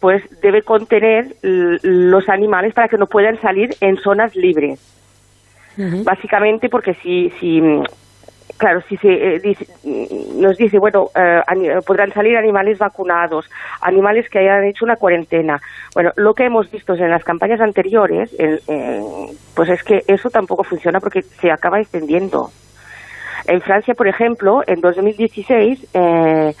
[0.00, 4.78] pues debe contener los animales para que no puedan salir en zonas libres.
[6.04, 7.60] Básicamente porque si, si
[8.58, 9.56] claro, si se eh,
[10.34, 11.40] nos dice, bueno, eh,
[11.86, 13.48] podrán salir animales vacunados,
[13.80, 15.58] animales que hayan hecho una cuarentena.
[15.94, 18.34] Bueno, lo que hemos visto en las campañas anteriores,
[19.54, 22.50] pues es que eso tampoco funciona porque se acaba extendiendo.
[23.48, 26.54] En Francia, por ejemplo, en 2016 eh,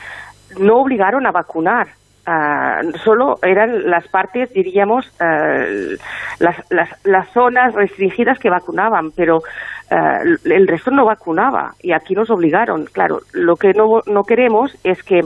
[0.58, 1.88] no obligaron a vacunar
[2.30, 5.96] Ah, solo eran las partes, diríamos, uh,
[6.40, 12.12] las, las, las, zonas restringidas que vacunaban, pero uh, el resto no vacunaba y aquí
[12.12, 12.84] nos obligaron.
[12.92, 15.20] Claro, lo que no, no queremos es que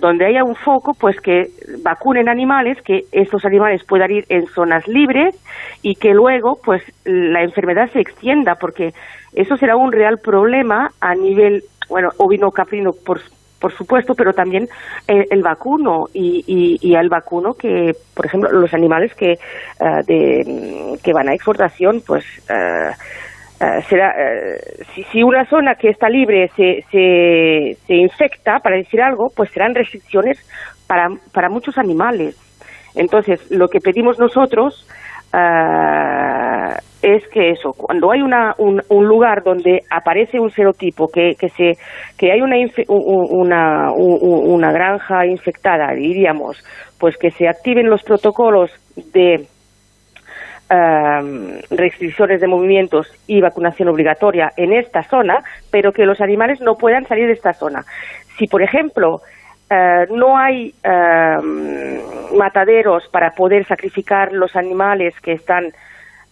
[0.00, 1.48] donde haya un foco, pues que
[1.82, 5.34] vacunen animales, que estos animales puedan ir en zonas libres
[5.82, 8.92] y que luego, pues, la enfermedad se extienda, porque
[9.32, 13.18] eso será un real problema a nivel, bueno, ovino caprino, por,
[13.64, 14.64] por supuesto, pero también
[15.08, 16.44] eh, el vacuno y,
[16.82, 22.02] y, el vacuno que, por ejemplo, los animales que, eh, de, que van a exportación,
[22.06, 22.92] pues eh,
[23.88, 24.12] será,
[24.94, 29.48] si, si, una zona que está libre se, se, se infecta, para decir algo, pues
[29.50, 30.38] serán restricciones
[30.86, 32.36] para, para muchos animales.
[32.94, 34.86] Entonces, lo que pedimos nosotros
[35.34, 41.50] uh, es que eso, cuando hay una, un, lugar donde aparece un serotipo, que, que,
[41.50, 41.72] se,
[42.16, 42.56] que hay una,
[42.88, 46.64] una, una granja infectada, diríamos,
[46.98, 48.70] pues que se activen los protocolos
[49.12, 49.46] de
[51.70, 57.06] restricciones de movimientos y vacunación obligatoria en esta zona, pero que los animales no puedan
[57.06, 57.84] salir de esta zona.
[58.38, 59.20] Si, por ejemplo,
[59.70, 65.64] eh, no hay em, mataderos para poder sacrificar los animales que están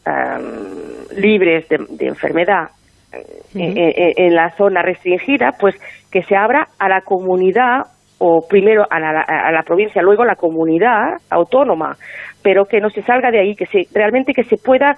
[0.04, 2.68] em, libres de, enfermedad
[3.12, 3.22] eh,
[3.54, 5.74] eh, en, la zona restringida, pues
[6.10, 7.86] que se abra a la comunidad
[8.18, 11.96] o primero a la, a la, provincia, luego a la comunidad autónoma,
[12.42, 14.94] pero que no se salga de ahí, que se realmente que se pueda,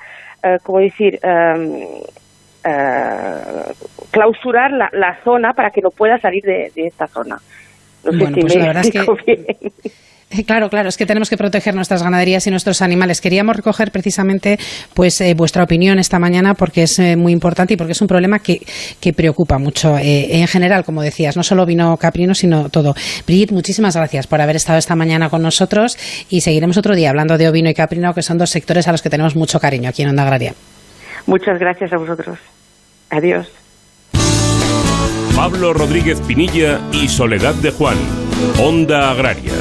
[0.63, 1.19] como decir,
[4.11, 7.39] clausurar la, la, zona para que no pueda salir de esta zona
[8.05, 9.75] bueno, pues la verdad es que...
[10.43, 13.21] Claro, claro, es que tenemos que proteger nuestras ganaderías y nuestros animales.
[13.21, 14.59] Queríamos recoger precisamente
[14.93, 18.09] pues eh, vuestra opinión esta mañana porque es eh, muy importante y porque es un
[18.09, 18.61] problema que,
[19.01, 22.95] que preocupa mucho eh, en general, como decías, no solo vino caprino, sino todo.
[23.27, 25.97] Brigitte, muchísimas gracias por haber estado esta mañana con nosotros
[26.29, 29.03] y seguiremos otro día hablando de ovino y caprino, que son dos sectores a los
[29.03, 30.55] que tenemos mucho cariño aquí en Onda Agraria.
[31.27, 32.39] Muchas gracias a vosotros.
[33.11, 33.64] Adiós.
[35.37, 37.97] Pablo Rodríguez Pinilla y Soledad de Juan,
[38.61, 39.53] Onda Agraria.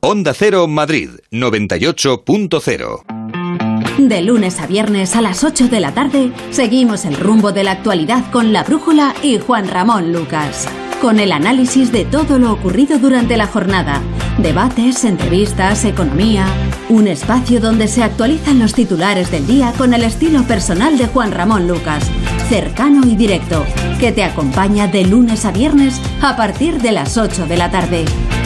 [0.00, 3.04] Onda Cero Madrid 98.0
[3.98, 7.72] de lunes a viernes a las 8 de la tarde, seguimos el rumbo de la
[7.72, 10.68] actualidad con La Brújula y Juan Ramón Lucas.
[11.00, 14.02] Con el análisis de todo lo ocurrido durante la jornada
[14.38, 16.46] Debates, entrevistas, economía.
[16.88, 21.32] Un espacio donde se actualizan los titulares del día con el estilo personal de Juan
[21.32, 22.08] Ramón Lucas.
[22.48, 23.64] Cercano y directo,
[23.98, 28.04] que te acompaña de lunes a viernes a partir de las 8 de la tarde.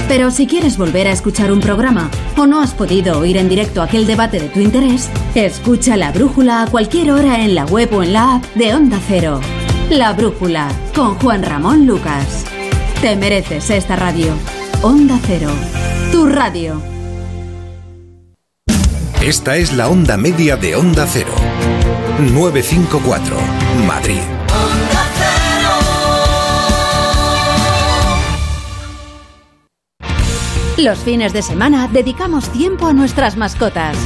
[0.08, 3.82] Pero si quieres volver a escuchar un programa o no has podido oír en directo
[3.82, 8.02] aquel debate de tu interés, escucha la brújula a cualquier hora en la web o
[8.02, 9.40] en la app de Onda Cero.
[9.90, 12.44] La brújula con Juan Ramón Lucas.
[13.00, 14.32] Te mereces esta radio.
[14.82, 15.50] Onda Cero,
[16.10, 16.80] tu radio.
[19.20, 21.32] Esta es la onda media de Onda Cero.
[22.18, 23.36] 954,
[23.86, 24.20] Madrid.
[30.78, 33.96] Los fines de semana dedicamos tiempo a nuestras mascotas.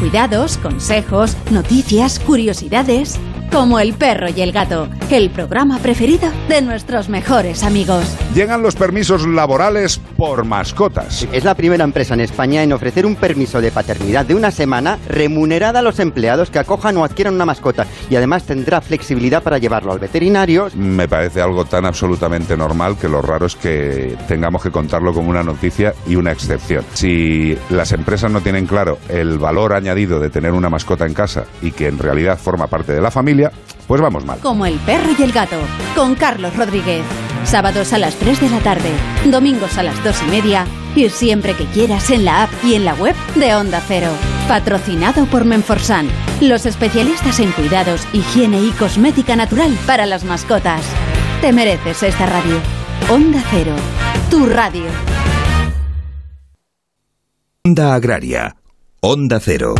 [0.00, 3.18] Cuidados, consejos, noticias, curiosidades
[3.50, 8.04] como El perro y el gato, el programa preferido de nuestros mejores amigos.
[8.34, 11.26] Llegan los permisos laborales por mascotas.
[11.32, 14.98] Es la primera empresa en España en ofrecer un permiso de paternidad de una semana
[15.08, 19.58] remunerada a los empleados que acojan o adquieran una mascota y además tendrá flexibilidad para
[19.58, 20.68] llevarlo al veterinario.
[20.74, 25.30] Me parece algo tan absolutamente normal que lo raro es que tengamos que contarlo como
[25.30, 26.84] una noticia y una excepción.
[26.94, 31.44] Si las empresas no tienen claro el valor añadido de tener una mascota en casa
[31.62, 33.37] y que en realidad forma parte de la familia,
[33.86, 34.38] pues vamos mal.
[34.40, 35.56] Como el perro y el gato,
[35.94, 37.02] con Carlos Rodríguez.
[37.44, 38.90] Sábados a las 3 de la tarde,
[39.26, 42.84] domingos a las 2 y media y siempre que quieras en la app y en
[42.84, 44.10] la web de Onda Cero.
[44.48, 46.08] Patrocinado por Menforsan,
[46.40, 50.82] los especialistas en cuidados, higiene y cosmética natural para las mascotas.
[51.40, 52.60] Te mereces esta radio.
[53.08, 53.74] Onda Cero,
[54.30, 54.84] tu radio.
[57.64, 58.56] Onda Agraria.
[59.00, 59.74] Onda Cero.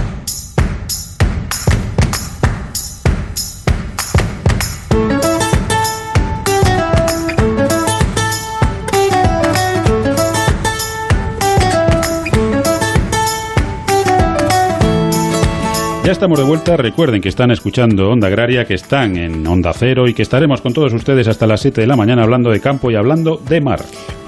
[16.08, 16.74] Ya estamos de vuelta.
[16.78, 20.72] Recuerden que están escuchando Onda Agraria, que están en Onda Cero y que estaremos con
[20.72, 23.80] todos ustedes hasta las 7 de la mañana hablando de campo y hablando de mar.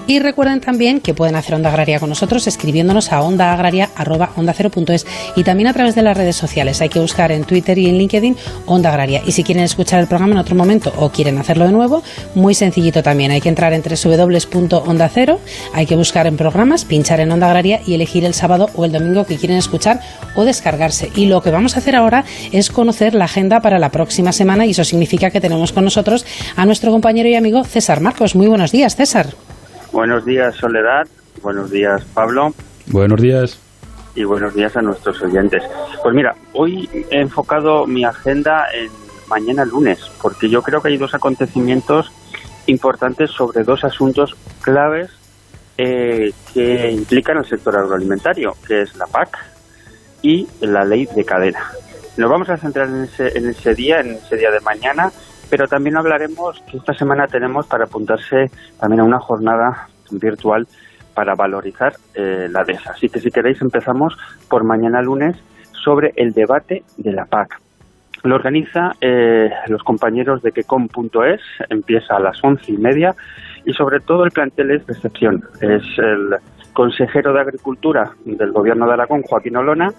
[0.06, 5.68] Y recuerden también que pueden hacer Onda Agraria con nosotros escribiéndonos a ondaagraria.ondacero.es y también
[5.68, 6.80] a través de las redes sociales.
[6.80, 8.36] Hay que buscar en Twitter y en LinkedIn
[8.66, 9.22] Onda Agraria.
[9.24, 12.02] Y si quieren escuchar el programa en otro momento o quieren hacerlo de nuevo,
[12.34, 13.30] muy sencillito también.
[13.30, 15.40] Hay que entrar en www.ondacero,
[15.74, 18.92] hay que buscar en programas, pinchar en Onda Agraria y elegir el sábado o el
[18.92, 20.00] domingo que quieren escuchar
[20.34, 21.10] o descargarse.
[21.14, 24.66] Y lo que vamos a hacer ahora es conocer la agenda para la próxima semana
[24.66, 26.24] y eso significa que tenemos con nosotros
[26.56, 28.34] a nuestro compañero y amigo César Marcos.
[28.34, 29.49] Muy buenos días, César.
[29.92, 31.06] Buenos días, Soledad.
[31.42, 32.54] Buenos días, Pablo.
[32.86, 33.60] Buenos días.
[34.14, 35.62] Y buenos días a nuestros oyentes.
[36.02, 38.90] Pues mira, hoy he enfocado mi agenda en
[39.28, 42.12] mañana lunes, porque yo creo que hay dos acontecimientos
[42.66, 45.10] importantes sobre dos asuntos claves
[45.78, 49.38] eh, que implican al sector agroalimentario, que es la PAC
[50.22, 51.70] y la ley de cadena.
[52.16, 55.10] Nos vamos a centrar en ese, en ese día, en ese día de mañana,
[55.50, 60.66] pero también hablaremos que esta semana tenemos para apuntarse también a una jornada virtual
[61.12, 62.92] para valorizar eh, la DESA.
[62.92, 64.16] Así que si queréis empezamos
[64.48, 65.36] por mañana lunes
[65.72, 67.60] sobre el debate de la PAC.
[68.22, 73.14] Lo organiza eh, los compañeros de quecom.es, empieza a las once y media
[73.64, 75.42] y sobre todo el plantel es de excepción.
[75.60, 76.36] Es el
[76.72, 79.92] consejero de Agricultura del Gobierno de Aragón, Joaquín Olona,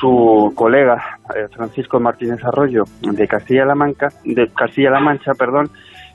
[0.00, 5.70] su colega eh, Francisco Martínez Arroyo de Castilla-La Mancha, de Castilla-La Mancha, perdón,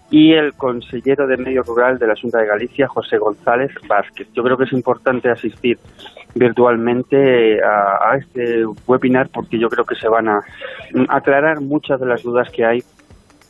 [0.10, 4.28] y el consejero de Medio Rural de la Junta de Galicia, José González Vázquez.
[4.34, 5.80] Yo creo que es importante asistir
[6.36, 10.42] virtualmente a, a este webinar porque yo creo que se van a
[11.10, 12.84] aclarar muchas de las dudas que hay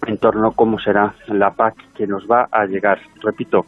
[0.07, 2.99] en torno a cómo será la PAC que nos va a llegar.
[3.21, 3.65] Repito,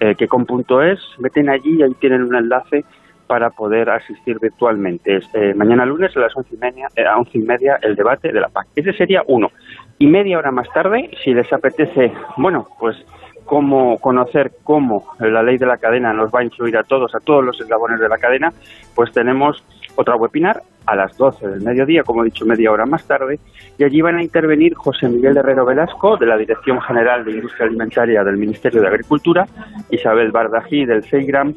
[0.00, 2.84] eh, que con punto es, meten allí y ahí tienen un enlace
[3.28, 5.18] para poder asistir virtualmente.
[5.18, 8.32] Es, eh, mañana lunes a las once y, media, eh, once y media el debate
[8.32, 8.66] de la PAC.
[8.74, 9.52] Ese sería uno.
[9.98, 12.96] Y media hora más tarde, si les apetece, bueno, pues
[13.44, 17.20] cómo conocer cómo la ley de la cadena nos va a influir a todos, a
[17.20, 18.52] todos los eslabones de la cadena,
[18.94, 19.64] pues tenemos
[19.96, 23.38] otra webinar a las 12 del mediodía, como he dicho, media hora más tarde,
[23.76, 27.66] y allí van a intervenir José Miguel Herrero Velasco, de la Dirección General de Industria
[27.66, 29.46] Alimentaria del Ministerio de Agricultura,
[29.90, 31.54] Isabel Bardají, del CEIGRAM,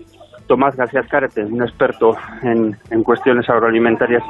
[0.51, 4.21] Tomás García Cárate, un experto en, en cuestiones agroalimentarias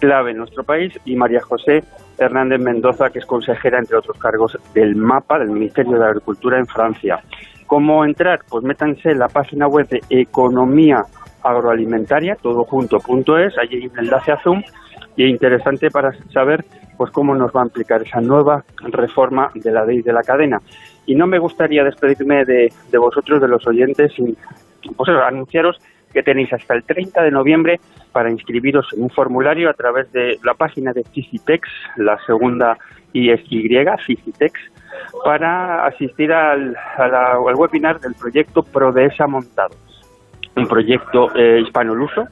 [0.00, 1.84] clave en nuestro país, y María José
[2.18, 6.66] Hernández Mendoza, que es consejera, entre otros cargos, del MAPA, del Ministerio de Agricultura en
[6.66, 7.20] Francia.
[7.68, 8.40] ¿Cómo entrar?
[8.50, 11.04] Pues métanse en la página web de Economía
[11.44, 14.64] Agroalimentaria, todo junto, punto es, allí hay un enlace a Zoom,
[15.14, 16.64] y es interesante para saber
[16.96, 20.60] pues cómo nos va a implicar esa nueva reforma de la ley de la cadena.
[21.06, 24.36] Y no me gustaría despedirme de, de vosotros, de los oyentes, sin
[24.96, 25.78] pues, anunciaros
[26.12, 27.80] que tenéis hasta el 30 de noviembre
[28.12, 32.76] para inscribiros en un formulario a través de la página de Fizitex, la segunda
[33.12, 33.68] y es Y,
[34.06, 34.60] Fizitex,
[35.24, 39.74] para asistir al, al webinar del proyecto Prodesa Montado,
[40.56, 42.26] un proyecto eh, hispanoluso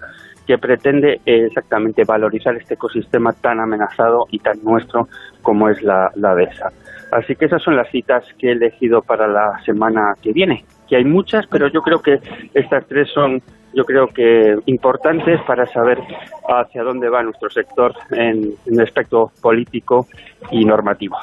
[0.46, 5.08] que pretende eh, exactamente valorizar este ecosistema tan amenazado y tan nuestro
[5.42, 6.70] como es la, la dehesa.
[7.12, 10.96] Así que esas son las citas que he elegido para la semana que viene, que
[10.96, 12.18] hay muchas, pero yo creo que
[12.52, 13.40] estas tres son
[13.72, 16.00] yo creo que importantes para saber
[16.48, 20.08] hacia dónde va nuestro sector en, en el aspecto político
[20.50, 21.16] y normativo.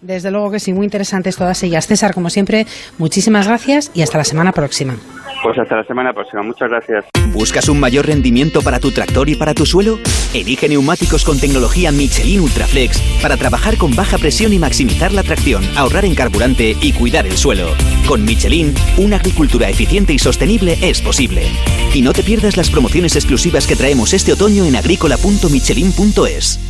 [0.00, 1.86] Desde luego que sí, muy interesantes todas ellas.
[1.86, 2.66] César, como siempre,
[2.98, 4.96] muchísimas gracias y hasta la semana próxima.
[5.42, 7.04] Pues hasta la semana próxima, muchas gracias.
[7.32, 9.98] ¿Buscas un mayor rendimiento para tu tractor y para tu suelo?
[10.34, 15.62] Elige neumáticos con tecnología Michelin Ultraflex para trabajar con baja presión y maximizar la tracción,
[15.76, 17.68] ahorrar en carburante y cuidar el suelo.
[18.06, 21.42] Con Michelin, una agricultura eficiente y sostenible es posible.
[21.94, 26.69] Y no te pierdas las promociones exclusivas que traemos este otoño en agrícola.michelin.es.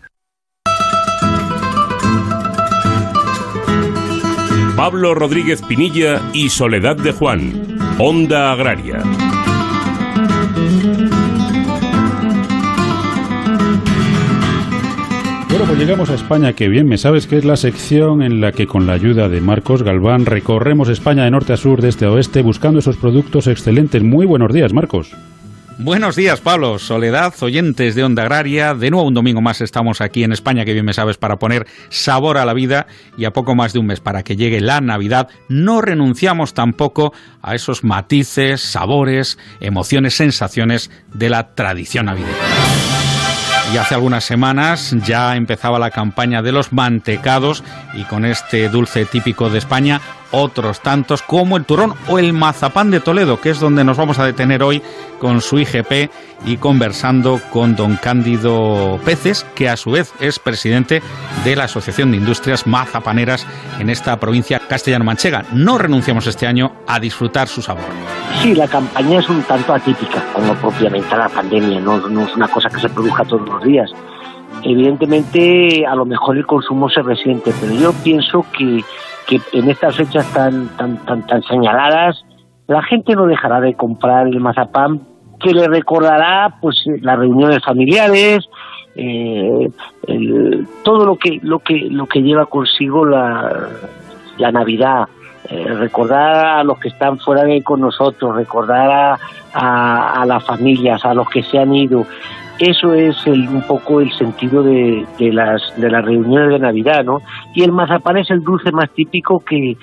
[4.81, 7.77] Pablo Rodríguez Pinilla y Soledad de Juan.
[7.99, 8.97] Onda Agraria.
[15.49, 18.53] Bueno, pues llegamos a España, que bien me sabes que es la sección en la
[18.53, 22.05] que con la ayuda de Marcos Galván recorremos España de norte a sur, de este
[22.05, 24.01] a oeste, buscando esos productos excelentes.
[24.01, 25.15] Muy buenos días, Marcos.
[25.77, 26.77] Buenos días, Pablo.
[26.77, 28.73] Soledad, oyentes de Onda Agraria.
[28.75, 31.65] De nuevo un domingo más estamos aquí en España, que bien me sabes, para poner
[31.89, 34.81] sabor a la vida y a poco más de un mes para que llegue la
[34.81, 35.29] Navidad.
[35.49, 42.60] No renunciamos tampoco a esos matices, sabores, emociones, sensaciones de la tradición navideña.
[43.73, 47.63] Y hace algunas semanas ya empezaba la campaña de los mantecados
[47.93, 50.01] y con este dulce típico de España
[50.31, 54.19] otros tantos como el turrón o el mazapán de Toledo, que es donde nos vamos
[54.19, 54.81] a detener hoy
[55.19, 56.09] con su IGP
[56.45, 61.01] y conversando con don Cándido Peces, que a su vez es presidente
[61.43, 63.45] de la Asociación de Industrias Mazapaneras
[63.79, 65.45] en esta provincia castellano-manchega.
[65.53, 68.20] No renunciamos este año a disfrutar su sabor.
[68.41, 72.47] Sí, la campaña es un tanto atípica, como propiamente la pandemia, no, no es una
[72.47, 73.91] cosa que se produzca todos los días.
[74.63, 78.83] Evidentemente, a lo mejor el consumo se resiente, pero yo pienso que
[79.31, 82.25] que en estas fechas tan, tan, tan, tan señaladas,
[82.67, 85.01] la gente no dejará de comprar el mazapán
[85.39, 88.47] que le recordará pues las reuniones familiares,
[88.95, 89.69] eh,
[90.83, 93.69] todo lo que lo que lo que lleva consigo la,
[94.37, 95.07] la Navidad,
[95.51, 99.19] eh, recordar a los que están fuera de con nosotros, recordar
[99.53, 102.05] a, a, las familias, a los que se han ido.
[102.57, 107.03] Eso es el, un poco el sentido de, de, las, de las reuniones de Navidad,
[107.03, 107.21] ¿no?
[107.53, 109.75] Y el mazapán es el dulce más típico que,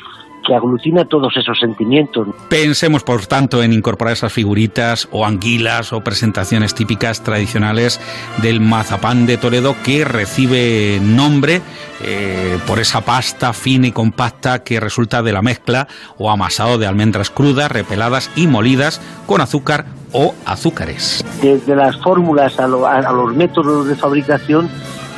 [0.48, 2.26] que aglutina todos esos sentimientos.
[2.48, 8.00] Pensemos, por tanto, en incorporar esas figuritas o anguilas o presentaciones típicas tradicionales
[8.40, 11.60] del mazapán de Toledo que recibe nombre
[12.02, 15.86] eh, por esa pasta fina y compacta que resulta de la mezcla
[16.16, 21.22] o amasado de almendras crudas, repeladas y molidas con azúcar o azúcares.
[21.42, 24.70] Desde las fórmulas a, lo, a, a los métodos de fabricación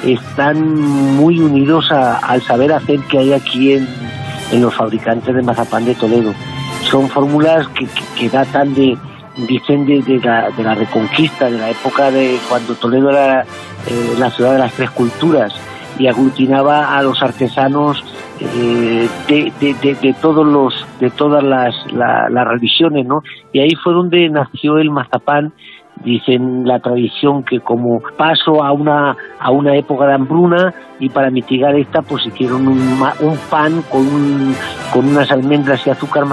[0.04, 0.80] están
[1.16, 3.86] muy unidos a, al saber hacer que hay aquí en,
[4.52, 6.32] en, los fabricantes de mazapán de Toledo.
[6.84, 8.96] Son fórmulas que, que, que datan de,
[9.36, 14.14] dicen de, de, la, de, la, reconquista, de la época de cuando Toledo era eh,
[14.18, 15.52] la ciudad de las tres culturas
[15.98, 18.02] y aglutinaba a los artesanos
[18.40, 23.22] eh, de, de, de, todos los de todas las, la, las religiones no
[23.52, 25.52] y ahí fue donde nació el mazapán
[26.04, 31.30] dicen la tradición que como paso a una a una época de hambruna y para
[31.30, 34.54] mitigar esta pues hicieron un, un pan con un,
[34.92, 36.24] con unas almendras y azúcar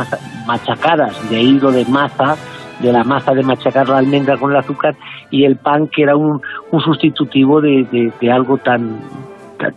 [0.45, 1.30] machacadas.
[1.30, 2.36] De ahí de maza
[2.80, 4.95] de la masa de machacar la almendra con el azúcar
[5.32, 6.41] y el pan que era un,
[6.72, 8.99] un sustitutivo de, de algo tan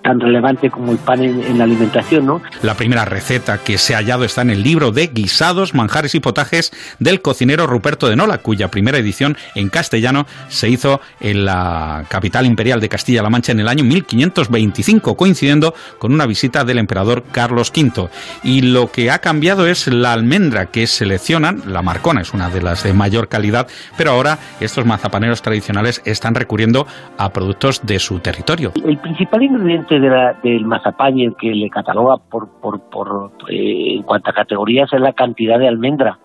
[0.02, 2.42] tan relevante como el pan en, la alimentación, ¿no?
[2.62, 6.20] La primera receta que se ha hallado está en el libro de guisados, manjares y
[6.20, 12.04] potajes del cocinero Ruperto de Nola, cuya primera edición en castellano se hizo en la
[12.08, 17.24] capital imperial de Castilla-La Mancha en el año 1525, coincidiendo con una visita del emperador
[17.32, 18.08] Carlos V.
[18.42, 22.62] Y lo que ha cambiado es la almendra que seleccionan, la marcona es una de
[22.62, 26.86] las de mayor calidad, pero ahora estos mazapaneros tradicionales están recurriendo
[27.18, 28.72] a productos de su territorio.
[28.84, 34.30] El principal ingrediente del mazapán y el que le cataloga por, por, eh, en cuanto
[34.30, 36.18] a categorías es la cantidad de almendra.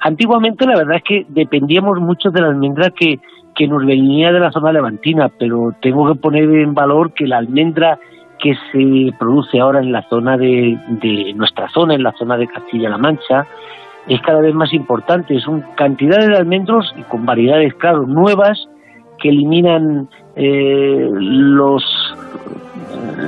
[0.00, 3.20] Antiguamente la verdad es que dependíamos mucho de la almendra que,
[3.54, 7.38] que nos venía de la zona levantina, pero tengo que poner en valor que la
[7.38, 7.98] almendra
[8.38, 12.46] que se produce ahora en la zona de, de nuestra zona, en la zona de
[12.46, 13.46] Castilla-La Mancha,
[14.08, 15.38] es cada vez más importante.
[15.40, 18.66] Son cantidades de almendros y con variedades, claro, nuevas
[19.20, 21.84] que eliminan eh, los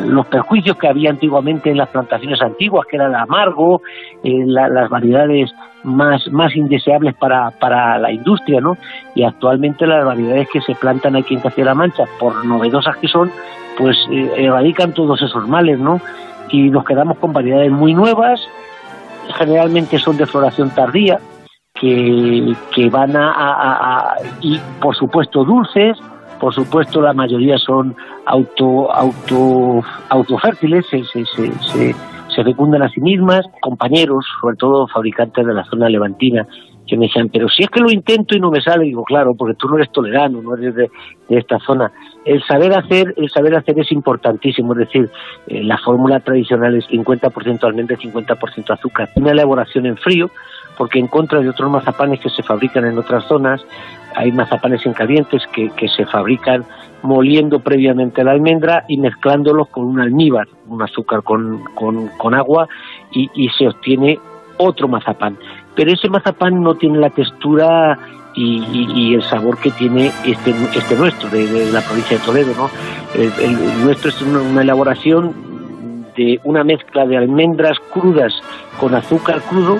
[0.06, 3.82] los perjuicios que había antiguamente en las plantaciones antiguas, que era el amargo,
[4.22, 5.52] eh, las variedades
[5.84, 8.76] más, más indeseables para, para la industria, ¿no?
[9.14, 13.30] Y actualmente las variedades que se plantan aquí en Castilla-La Mancha, por novedosas que son,
[13.78, 16.00] pues eh, erradican todos esos males, ¿no?
[16.50, 18.40] Y nos quedamos con variedades muy nuevas,
[19.38, 21.18] generalmente son de floración tardía,
[21.74, 25.98] que, que van a, y por supuesto dulces,
[26.42, 27.94] por supuesto la mayoría son
[28.26, 31.94] auto auto autofértiles, se, se, se,
[32.34, 36.44] se fecundan a sí mismas, compañeros, sobre todo fabricantes de la zona levantina,
[36.84, 39.36] que me decían, pero si es que lo intento y no me sale, digo, claro,
[39.36, 40.90] porque tú no eres tolerano, no eres de,
[41.28, 41.92] esta zona.
[42.24, 45.10] El saber hacer, el saber hacer es importantísimo, es decir,
[45.46, 49.10] eh, la fórmula tradicional es 50% almendra, 50% azúcar.
[49.14, 50.28] Una elaboración en frío,
[50.82, 53.64] porque en contra de otros mazapanes que se fabrican en otras zonas,
[54.16, 56.64] hay mazapanes en calientes que, se fabrican
[57.02, 62.68] moliendo previamente la almendra y mezclándolos con un almíbar, un azúcar con, con, agua,
[63.12, 64.18] y, y se obtiene
[64.58, 65.38] otro mazapán
[65.74, 67.98] pero ese mazapán no tiene la textura
[68.34, 72.54] y, el sabor que tiene este, este nuestro, de, la provincia de Toledo.
[72.56, 72.70] ¿no?
[73.14, 75.34] El, nuestro es una, elaboración
[76.16, 78.32] de una mezcla de almendras crudas
[78.78, 79.78] con azúcar crudo,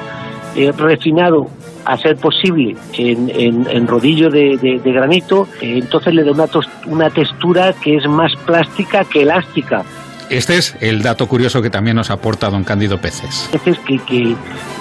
[0.56, 1.48] eh, refinado
[1.84, 3.30] a ser posible en,
[3.68, 6.46] en, rodillo de, granito, eh, entonces le da una,
[6.86, 9.84] una textura que es más plástica que elástica
[10.32, 13.50] este es el dato curioso que también nos aporta don Cándido Peces.
[13.52, 14.34] Es que, que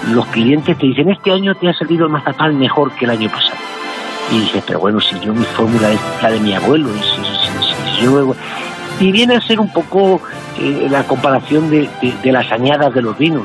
[0.08, 3.28] los clientes te dicen, este año te ha salido el mazapán mejor que el año
[3.28, 3.58] pasado.
[4.30, 6.88] Y dices, pero bueno, si yo mi fórmula es la de mi abuelo,
[8.98, 10.22] y, viene a ser un poco
[10.58, 11.86] eh, la comparación de,
[12.24, 13.44] las añadas de los vinos.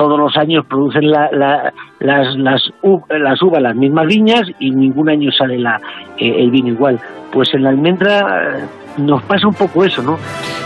[0.00, 5.58] Todos los años producen las, las, las uvas las mismas viñas y ningún año sale
[5.58, 5.78] la,
[6.16, 6.98] eh, el vino igual.
[7.30, 8.66] Pues en la almendra
[9.00, 10.18] nos pasa un poco eso, ¿no?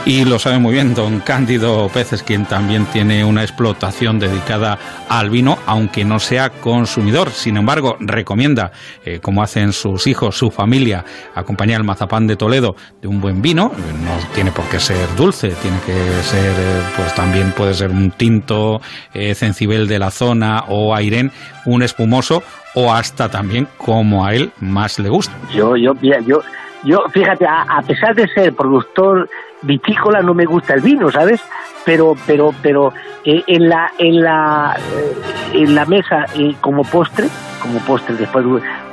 [0.06, 4.78] Y lo sabe muy bien don Cándido Peces, quien también tiene una explotación dedicada
[5.08, 7.30] al vino, aunque no sea consumidor.
[7.30, 8.70] Sin embargo, recomienda,
[9.04, 11.04] eh, como hacen sus hijos, su familia,
[11.34, 13.72] acompañar el mazapán de Toledo de un buen vino.
[14.04, 18.10] No tiene por qué ser dulce, tiene que ser, eh, pues también puede ser un
[18.10, 18.80] tinto
[19.14, 21.32] eh, cencibel de la zona o airén,
[21.64, 22.42] un espumoso
[22.74, 25.32] o hasta también como a él más le gusta.
[25.54, 26.40] Yo, yo, yo,
[26.84, 29.28] yo, fíjate, a, pesar de ser productor
[29.62, 31.40] vitícola, no me gusta el vino, ¿sabes?
[31.84, 32.92] Pero, pero, pero
[33.24, 37.26] eh, en la, en la, eh, en la mesa eh, como postre,
[37.62, 38.44] como postre después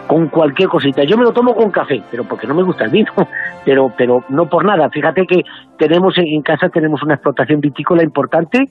[0.07, 1.03] con cualquier cosita.
[1.03, 3.11] Yo me lo tomo con café, pero porque no me gusta el vino,
[3.65, 4.89] pero, pero no por nada.
[4.89, 5.43] Fíjate que
[5.77, 8.69] tenemos en casa tenemos una explotación vitícola importante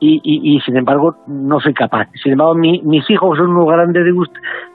[0.00, 2.08] y, y, sin embargo no soy capaz.
[2.22, 4.04] Sin embargo, mis hijos son unos grandes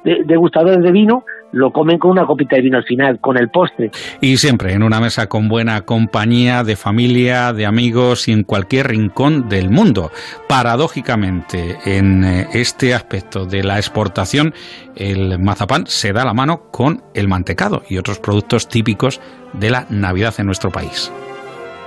[0.03, 1.23] degustadores de vino
[1.55, 3.89] lo comen con una copita de vino al final, con el postre.
[4.19, 8.87] Y siempre en una mesa con buena compañía, de familia, de amigos y en cualquier
[8.87, 10.11] rincón del mundo.
[10.49, 14.53] Paradójicamente, en eh, este aspecto de la exportación,
[14.97, 19.21] el mazapán se da la mano con el mantecado y otros productos típicos
[19.53, 21.09] de la Navidad en nuestro país.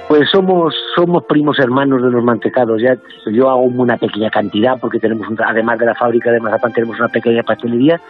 [0.08, 2.80] Pues somos somos primos hermanos de los mantecados.
[2.80, 2.96] Ya
[3.30, 7.08] yo hago una pequeña cantidad porque tenemos además de la fábrica de mazapán tenemos una
[7.08, 8.00] pequeña pastelería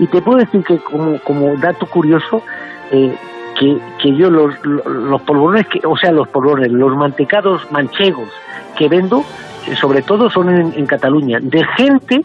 [0.00, 2.42] y te puedo decir que como, como dato curioso,
[2.90, 3.14] eh,
[3.58, 8.30] que, que, yo los, los polvorones, que, o sea, los polvorones, los mantecados manchegos
[8.78, 9.22] que vendo,
[9.68, 12.24] eh, sobre todo son en, Cataluña, de gente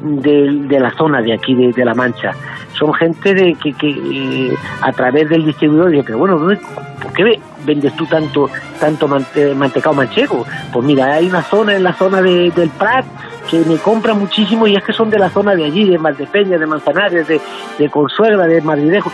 [0.00, 2.32] de, la zona de aquí, de, La Mancha.
[2.72, 7.40] Son gente de que, que eh, a través del distribuidor dice, pero bueno, ¿por qué
[7.64, 10.44] vendes tú tanto tanto mantecado manchego?
[10.72, 13.06] Pues mira, hay una zona en la zona de, del Prat
[13.48, 16.58] que me compra muchísimo y es que son de la zona de allí, de Maldepeña,
[16.58, 17.40] de Manzanares, de,
[17.78, 19.10] de Consuegra, de Madridejo.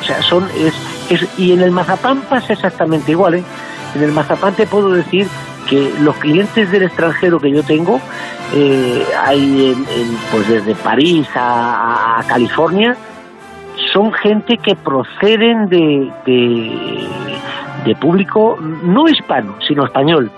[0.00, 0.74] O sea, son, es,
[1.10, 3.44] es, y en el mazapán pasa exactamente igual, ¿eh?
[3.94, 5.26] En el mazapán te puedo decir
[5.68, 8.00] que los clientes del extranjero que yo tengo,
[8.54, 9.74] eh, hay
[10.30, 12.96] pues desde París a, California,
[13.92, 17.08] son gente que proceden de, de
[18.00, 20.30] público no hispano, sino español.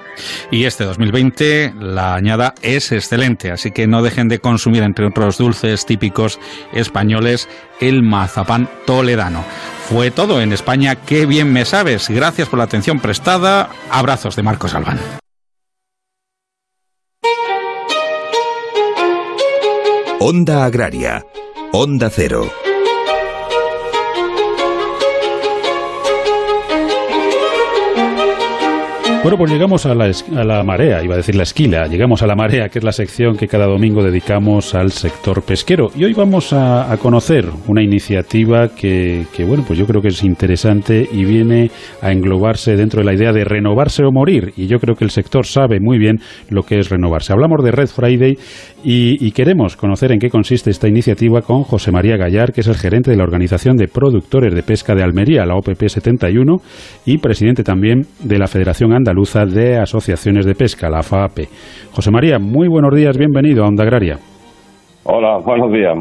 [0.51, 5.39] Y este 2020 la añada es excelente, así que no dejen de consumir, entre otros
[5.39, 6.39] dulces típicos
[6.73, 7.49] españoles,
[7.81, 9.45] el mazapán toledano.
[9.89, 12.09] Fue todo en España, qué bien me sabes.
[12.09, 13.71] Gracias por la atención prestada.
[13.91, 14.99] Abrazos de Marcos Albán.
[20.21, 21.25] Onda Agraria,
[21.73, 22.70] Onda Cero.
[29.23, 32.27] Bueno, pues llegamos a la, a la, marea, iba a decir la esquila, llegamos a
[32.27, 35.89] la marea, que es la sección que cada domingo dedicamos al sector pesquero.
[35.95, 40.25] Y hoy vamos a, conocer una iniciativa que, que, bueno, pues yo creo que es
[40.25, 44.55] interesante y viene a englobarse dentro de la idea de renovarse o morir.
[44.57, 46.17] Y yo creo que el sector sabe muy bien
[46.49, 47.35] lo que es renovarse.
[47.35, 48.39] Hablamos de Red Friday
[48.83, 52.77] y, queremos conocer en qué consiste esta iniciativa con José María Gallar, que es el
[52.77, 56.57] gerente de la Organización de Productores de Pesca de Almería, la OPP 71,
[57.05, 61.41] y presidente también de la Federación Anda Andaluza de Asociaciones de Pesca, la FAP.
[61.91, 64.19] José María, muy buenos días, bienvenido a Onda Agraria.
[65.03, 65.99] Hola, buenos días.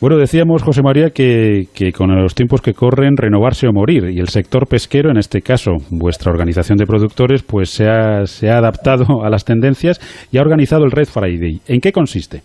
[0.00, 4.04] Bueno, decíamos, José María, que, con los tiempos que corren, renovarse o morir.
[4.10, 8.48] Y el sector pesquero, en este caso, vuestra organización de productores, pues se ha, se
[8.48, 10.00] ha adaptado a las tendencias
[10.32, 11.60] y ha organizado el Red Friday.
[11.68, 12.38] ¿En qué consiste?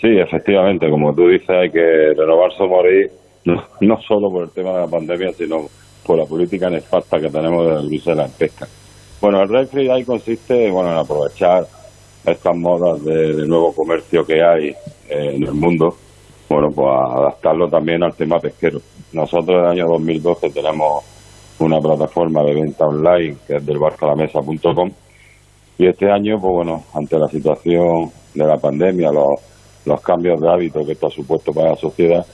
[0.00, 3.10] Sí, efectivamente, como tú dices, hay que renovarse o morir,
[3.44, 5.68] no, no solo por el tema de la pandemia, sino
[6.06, 8.66] por la política nefasta que tenemos de la pesca.
[9.20, 11.66] Bueno, el Red Friday consiste bueno, en aprovechar
[12.24, 14.68] estas modas de, nuevo comercio que hay
[15.08, 15.96] eh, en el mundo,
[16.48, 18.80] bueno, pues adaptarlo también al tema pesquero.
[19.12, 21.04] Nosotros en el año 2012 tenemos
[21.58, 24.90] una plataforma de venta online que es del barcalamesa.com
[25.78, 29.40] y este año, pues bueno, ante la situación de la pandemia, los,
[29.84, 32.24] los cambios de hábitos que esto ha supuesto para la sociedad,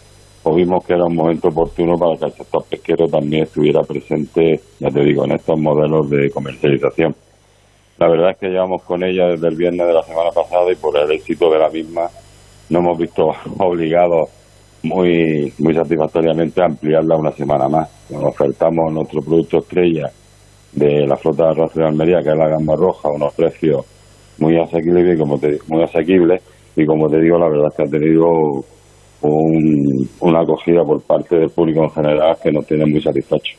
[0.43, 4.61] pues vimos que era un momento oportuno para que el sector pesquero también estuviera presente,
[4.79, 7.15] ya te digo, en estos modelos de comercialización.
[7.99, 10.77] La verdad es que llevamos con ella desde el viernes de la semana pasada y
[10.77, 12.09] por el éxito de la misma
[12.71, 13.25] nos hemos visto
[13.59, 14.31] obligados
[14.83, 18.11] muy, muy satisfactoriamente a ampliarla una semana más.
[18.11, 20.11] Nos ofertamos nuestro producto estrella
[20.73, 23.85] de la flota de arrastre de Almería, que es la gamba roja, a unos precios
[24.39, 26.43] muy asequibles y como te, muy asequibles
[26.77, 28.65] y como te digo, la verdad es que ha tenido
[29.23, 33.57] una acogida por parte del público en general que nos tiene muy satisfechos.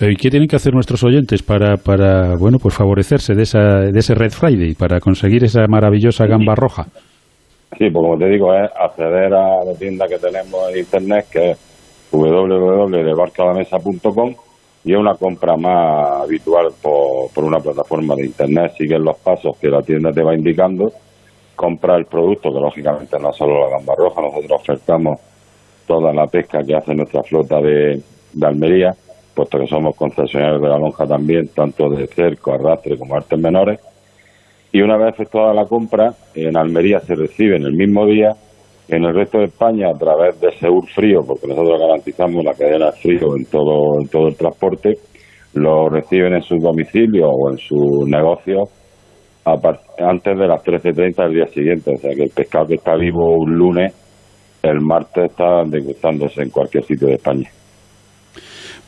[0.00, 3.98] ¿Y qué tienen que hacer nuestros oyentes para, para bueno, pues favorecerse de, esa, de
[3.98, 6.86] ese Red Friday, para conseguir esa maravillosa gamba roja?
[7.78, 11.52] Sí, pues como te digo, es acceder a la tienda que tenemos en internet, que
[11.52, 11.58] es
[12.10, 14.34] www.debarcalamesa.com
[14.84, 18.72] y es una compra más habitual por, por una plataforma de internet.
[18.76, 20.92] Siguen los pasos que la tienda te va indicando
[21.54, 25.20] comprar el producto, que lógicamente no es solo la gamba roja, nosotros ofertamos
[25.86, 28.02] toda la pesca que hace nuestra flota de,
[28.42, 28.90] Almería,
[29.34, 33.80] puesto que somos concesionarios de la lonja también, tanto de cerco, arrastre como artes menores.
[34.72, 38.32] Y una vez efectuada la compra, en Almería se recibe en el mismo día,
[38.88, 42.86] en el resto de España a través de Seur Frío, porque nosotros garantizamos la cadena
[42.86, 44.94] de frío en todo, en todo el transporte,
[45.54, 48.64] lo reciben en su domicilio o en su negocio
[49.44, 51.92] antes de las 13.30 del día siguiente.
[51.94, 53.92] O sea que el pescado que está vivo un lunes,
[54.62, 57.50] el martes está degustándose en cualquier sitio de España.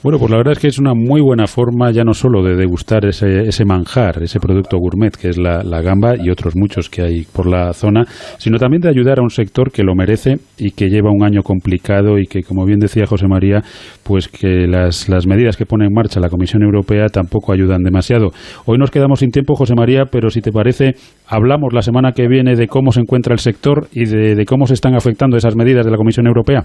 [0.06, 2.54] Bueno, pues la verdad es que es una muy buena forma ya no solo de
[2.54, 7.02] degustar ese, ese manjar, ese producto gourmet que es la, gamba y otros muchos que
[7.02, 8.04] hay por la zona,
[8.38, 11.42] sino también de ayudar a un sector que lo merece y que lleva un año
[11.42, 13.64] complicado y que, como bien decía José María,
[14.04, 18.28] pues que las, medidas que pone en marcha la Comisión Europea tampoco ayudan demasiado.
[18.64, 20.94] Hoy nos quedamos sin tiempo, José María, pero si te parece,
[21.26, 24.74] hablamos la semana que viene de cómo se encuentra el sector y de cómo se
[24.74, 26.64] están afectando esas medidas de la Comisión Europea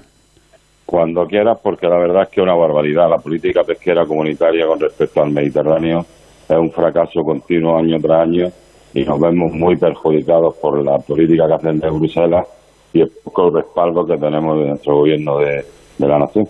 [0.86, 3.09] cuando quieras, porque la verdad es que es una barbaridad.
[3.09, 6.05] La política pesquera comunitaria con respecto al Mediterráneo
[6.47, 8.51] es un fracaso continuo año tras año
[8.93, 12.47] y nos vemos muy perjudicados por la política que hacen de Bruselas
[12.93, 15.63] y el poco respaldo que tenemos de nuestro gobierno de
[15.99, 16.47] la nación.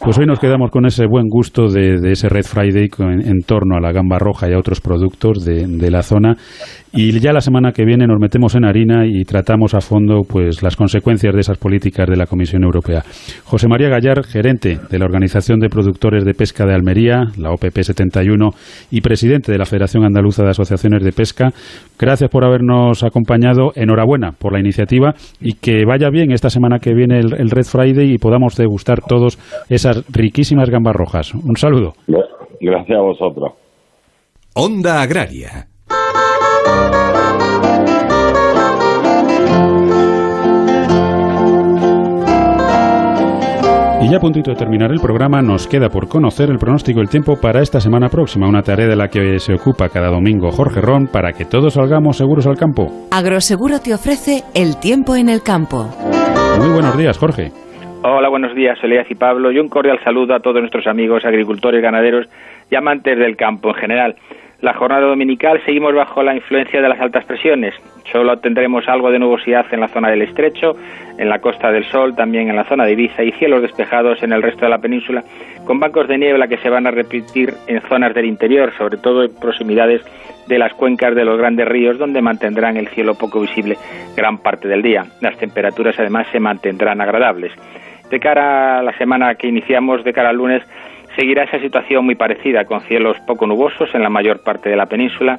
[0.00, 3.80] Pues hoy nos quedamos con ese buen gusto de, ese Red Friday en, torno a
[3.80, 6.36] la gamba roja y a otros productos de, la zona.
[6.92, 10.62] Y ya la semana que viene nos metemos en harina y tratamos a fondo pues
[10.62, 13.04] las consecuencias de esas políticas de la Comisión Europea.
[13.44, 17.82] José María Gallar, gerente de la Organización de Productores de Pesca de Almería, la OPP
[17.82, 18.50] 71,
[18.90, 21.50] y presidente de la Federación Andaluza de Asociaciones de Pesca,
[21.98, 23.72] gracias por habernos acompañado.
[23.74, 28.14] Enhorabuena por la iniciativa y que vaya bien esta semana que viene el Red Friday
[28.14, 29.38] y podamos degustar todos
[29.68, 31.34] esas riquísimas gambas rojas.
[31.34, 31.94] Un saludo.
[32.60, 33.52] Gracias a vosotros.
[34.54, 35.68] Onda Agraria
[44.00, 47.08] Y ya a puntito de terminar el programa, nos queda por conocer el pronóstico del
[47.08, 50.80] tiempo para esta semana próxima, una tarea de la que se ocupa cada domingo Jorge
[50.80, 52.86] Ron para que todos salgamos seguros al campo.
[53.10, 55.88] Agroseguro te ofrece el tiempo en el campo.
[56.60, 57.52] Muy buenos días, Jorge.
[58.00, 61.82] Hola, buenos días, Soledad y Pablo, y un cordial saludo a todos nuestros amigos agricultores,
[61.82, 62.28] ganaderos
[62.70, 64.16] y amantes del campo en general.
[64.60, 67.74] La jornada dominical seguimos bajo la influencia de las altas presiones.
[68.12, 70.76] Solo tendremos algo de nubosidad en la zona del estrecho,
[71.18, 74.32] en la costa del Sol, también en la zona de Ibiza y cielos despejados en
[74.32, 75.24] el resto de la península,
[75.64, 79.24] con bancos de niebla que se van a repetir en zonas del interior, sobre todo
[79.24, 80.02] en proximidades
[80.46, 83.76] de las cuencas de los grandes ríos, donde mantendrán el cielo poco visible
[84.16, 85.04] gran parte del día.
[85.20, 87.52] Las temperaturas además se mantendrán agradables.
[88.10, 90.62] De cara a la semana que iniciamos, de cara al lunes,
[91.14, 94.86] seguirá esa situación muy parecida, con cielos poco nubosos en la mayor parte de la
[94.86, 95.38] península,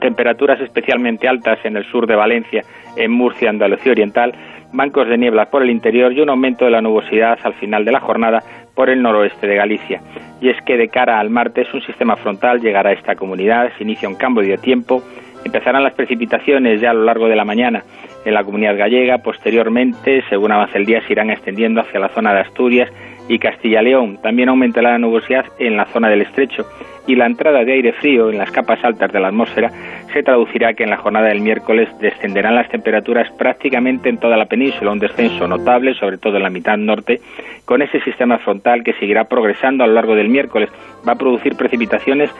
[0.00, 2.62] temperaturas especialmente altas en el sur de Valencia,
[2.96, 4.34] en Murcia, Andalucía Oriental,
[4.72, 7.92] bancos de niebla por el interior y un aumento de la nubosidad al final de
[7.92, 8.42] la jornada
[8.74, 10.00] por el noroeste de Galicia.
[10.40, 13.84] Y es que de cara al martes un sistema frontal llegará a esta comunidad, se
[13.84, 15.00] inicia un cambio de tiempo,
[15.44, 17.84] empezarán las precipitaciones ya a lo largo de la mañana
[18.24, 22.32] en la comunidad gallega, posteriormente, según avance el día, se irán extendiendo hacia la zona
[22.32, 22.90] de Asturias
[23.28, 24.18] y Castilla-León.
[24.22, 26.66] También aumentará la nubosidad en la zona del estrecho
[27.06, 29.70] y la entrada de aire frío en las capas altas de la atmósfera
[30.12, 34.46] se traducirá que en la jornada del miércoles descenderán las temperaturas prácticamente en toda la
[34.46, 37.20] península, un descenso notable, sobre todo en la mitad norte,
[37.64, 40.70] con ese sistema frontal que seguirá progresando a lo largo del miércoles.
[41.06, 42.30] Va a producir precipitaciones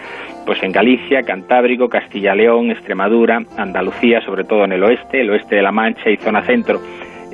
[0.47, 5.63] pues en Galicia, Cantábrico, Castilla-León, Extremadura, Andalucía, sobre todo en el oeste, el oeste de
[5.63, 6.81] la Mancha y zona centro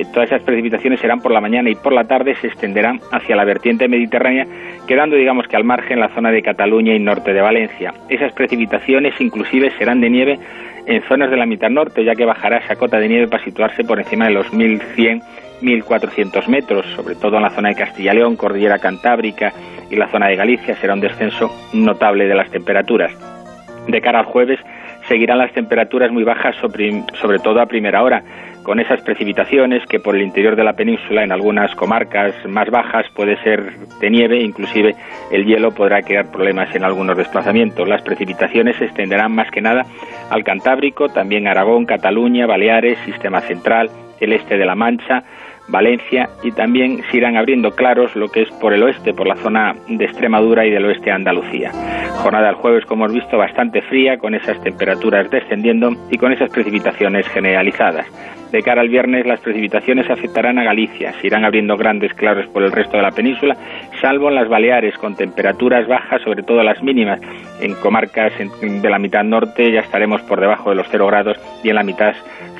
[0.06, 3.44] todas esas precipitaciones serán por la mañana y por la tarde se extenderán hacia la
[3.44, 4.46] vertiente mediterránea,
[4.86, 7.92] quedando digamos que al margen la zona de Cataluña y norte de Valencia.
[8.08, 10.38] Esas precipitaciones inclusive serán de nieve
[10.86, 13.84] en zonas de la mitad norte, ya que bajará esa cota de nieve para situarse
[13.84, 15.22] por encima de los 1100
[15.62, 19.52] 1.400 metros, sobre todo en la zona de Castilla-León, Cordillera Cantábrica
[19.90, 23.12] y la zona de Galicia, será un descenso notable de las temperaturas.
[23.86, 24.58] De cara al jueves,
[25.08, 28.22] seguirán las temperaturas muy bajas, sobre todo a primera hora,
[28.62, 33.06] con esas precipitaciones que por el interior de la península, en algunas comarcas más bajas,
[33.14, 34.94] puede ser de nieve, inclusive
[35.30, 37.88] el hielo podrá crear problemas en algunos desplazamientos.
[37.88, 39.84] Las precipitaciones se extenderán más que nada
[40.30, 43.90] al Cantábrico, también Aragón, Cataluña, Baleares, Sistema Central,
[44.20, 45.24] el este de la Mancha,
[45.68, 49.36] Valencia y también se irán abriendo claros lo que es por el oeste, por la
[49.36, 51.70] zona de Extremadura y del oeste de Andalucía.
[52.22, 56.50] Jornada del jueves, como hemos visto, bastante fría, con esas temperaturas descendiendo y con esas
[56.50, 58.06] precipitaciones generalizadas.
[58.50, 62.64] De cara al viernes, las precipitaciones afectarán a Galicia, se irán abriendo grandes claros por
[62.64, 63.56] el resto de la península,
[64.00, 67.20] salvo en las Baleares, con temperaturas bajas, sobre todo las mínimas.
[67.60, 71.68] En comarcas de la mitad norte ya estaremos por debajo de los 0 grados y
[71.68, 72.14] en la mitad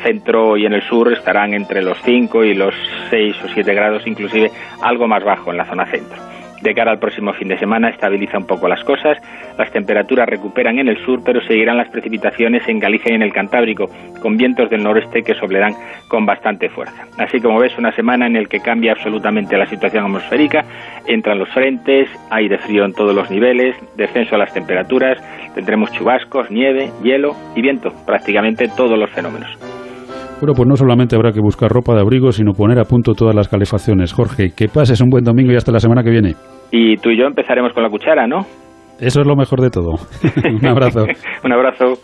[0.04, 2.74] centro y en el sur estarán entre los 5 y los
[3.10, 4.50] 6 o 7 grados, inclusive
[4.82, 6.29] algo más bajo en la zona centro.
[6.60, 9.16] De cara al próximo fin de semana estabiliza un poco las cosas,
[9.56, 13.32] las temperaturas recuperan en el sur, pero seguirán las precipitaciones en Galicia y en el
[13.32, 13.88] Cantábrico,
[14.20, 15.72] con vientos del noreste que soplarán
[16.08, 17.06] con bastante fuerza.
[17.18, 20.64] Así como ves, una semana en la que cambia absolutamente la situación atmosférica,
[21.06, 25.18] entran los frentes, aire frío en todos los niveles, descenso a las temperaturas,
[25.54, 29.69] tendremos chubascos, nieve, hielo y viento, prácticamente todos los fenómenos.
[30.40, 33.34] Bueno, pues no solamente habrá que buscar ropa de abrigo, sino poner a punto todas
[33.34, 34.12] las calefacciones.
[34.12, 36.34] Jorge, que pases un buen domingo y hasta la semana que viene.
[36.70, 38.46] Y tú y yo empezaremos con la cuchara, ¿no?
[38.98, 39.98] Eso es lo mejor de todo.
[40.62, 41.04] un abrazo.
[41.44, 41.94] un abrazo.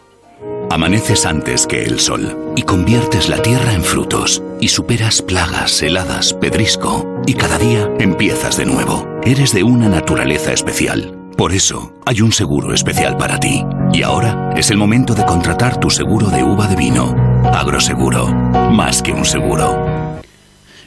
[0.71, 6.35] Amaneces antes que el sol y conviertes la tierra en frutos y superas plagas, heladas,
[6.35, 9.07] pedrisco y cada día empiezas de nuevo.
[9.25, 11.13] Eres de una naturaleza especial.
[11.39, 13.63] Por eso hay un seguro especial para ti.
[13.93, 17.15] Y ahora es el momento de contratar tu seguro de uva de vino.
[17.53, 18.27] Agroseguro,
[18.73, 20.21] más que un seguro.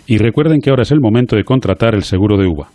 [0.07, 2.70] Y recuerden que ahora es el momento de contratar el seguro de uva.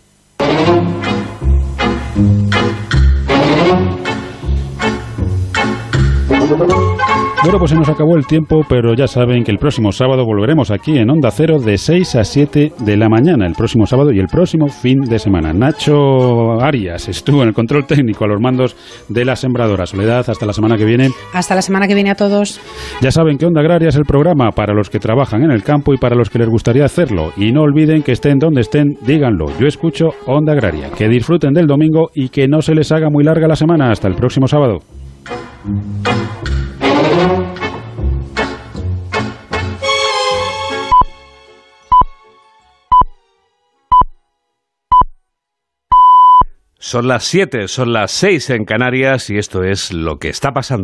[7.45, 10.71] Bueno, pues se nos acabó el tiempo, pero ya saben que el próximo sábado volveremos
[10.71, 14.17] aquí en Onda Cero de 6 a 7 de la mañana, el próximo sábado y
[14.19, 15.53] el próximo fin de semana.
[15.53, 18.75] Nacho Arias estuvo en el control técnico a los mandos
[19.09, 19.85] de la sembradora.
[19.85, 21.11] Soledad, hasta la semana que viene.
[21.33, 22.59] Hasta la semana que viene a todos.
[23.01, 25.93] Ya saben que Onda Agraria es el programa para los que trabajan en el campo
[25.93, 27.31] y para los que les gustaría hacerlo.
[27.37, 29.55] Y no olviden que estén donde estén, díganlo.
[29.59, 30.89] Yo escucho Onda Agraria.
[30.97, 33.91] Que disfruten del domingo y que no se les haga muy larga la semana.
[33.91, 34.79] Hasta el próximo sábado.
[46.95, 50.83] Son las 7, son las 6 en Canarias y esto es lo que está pasando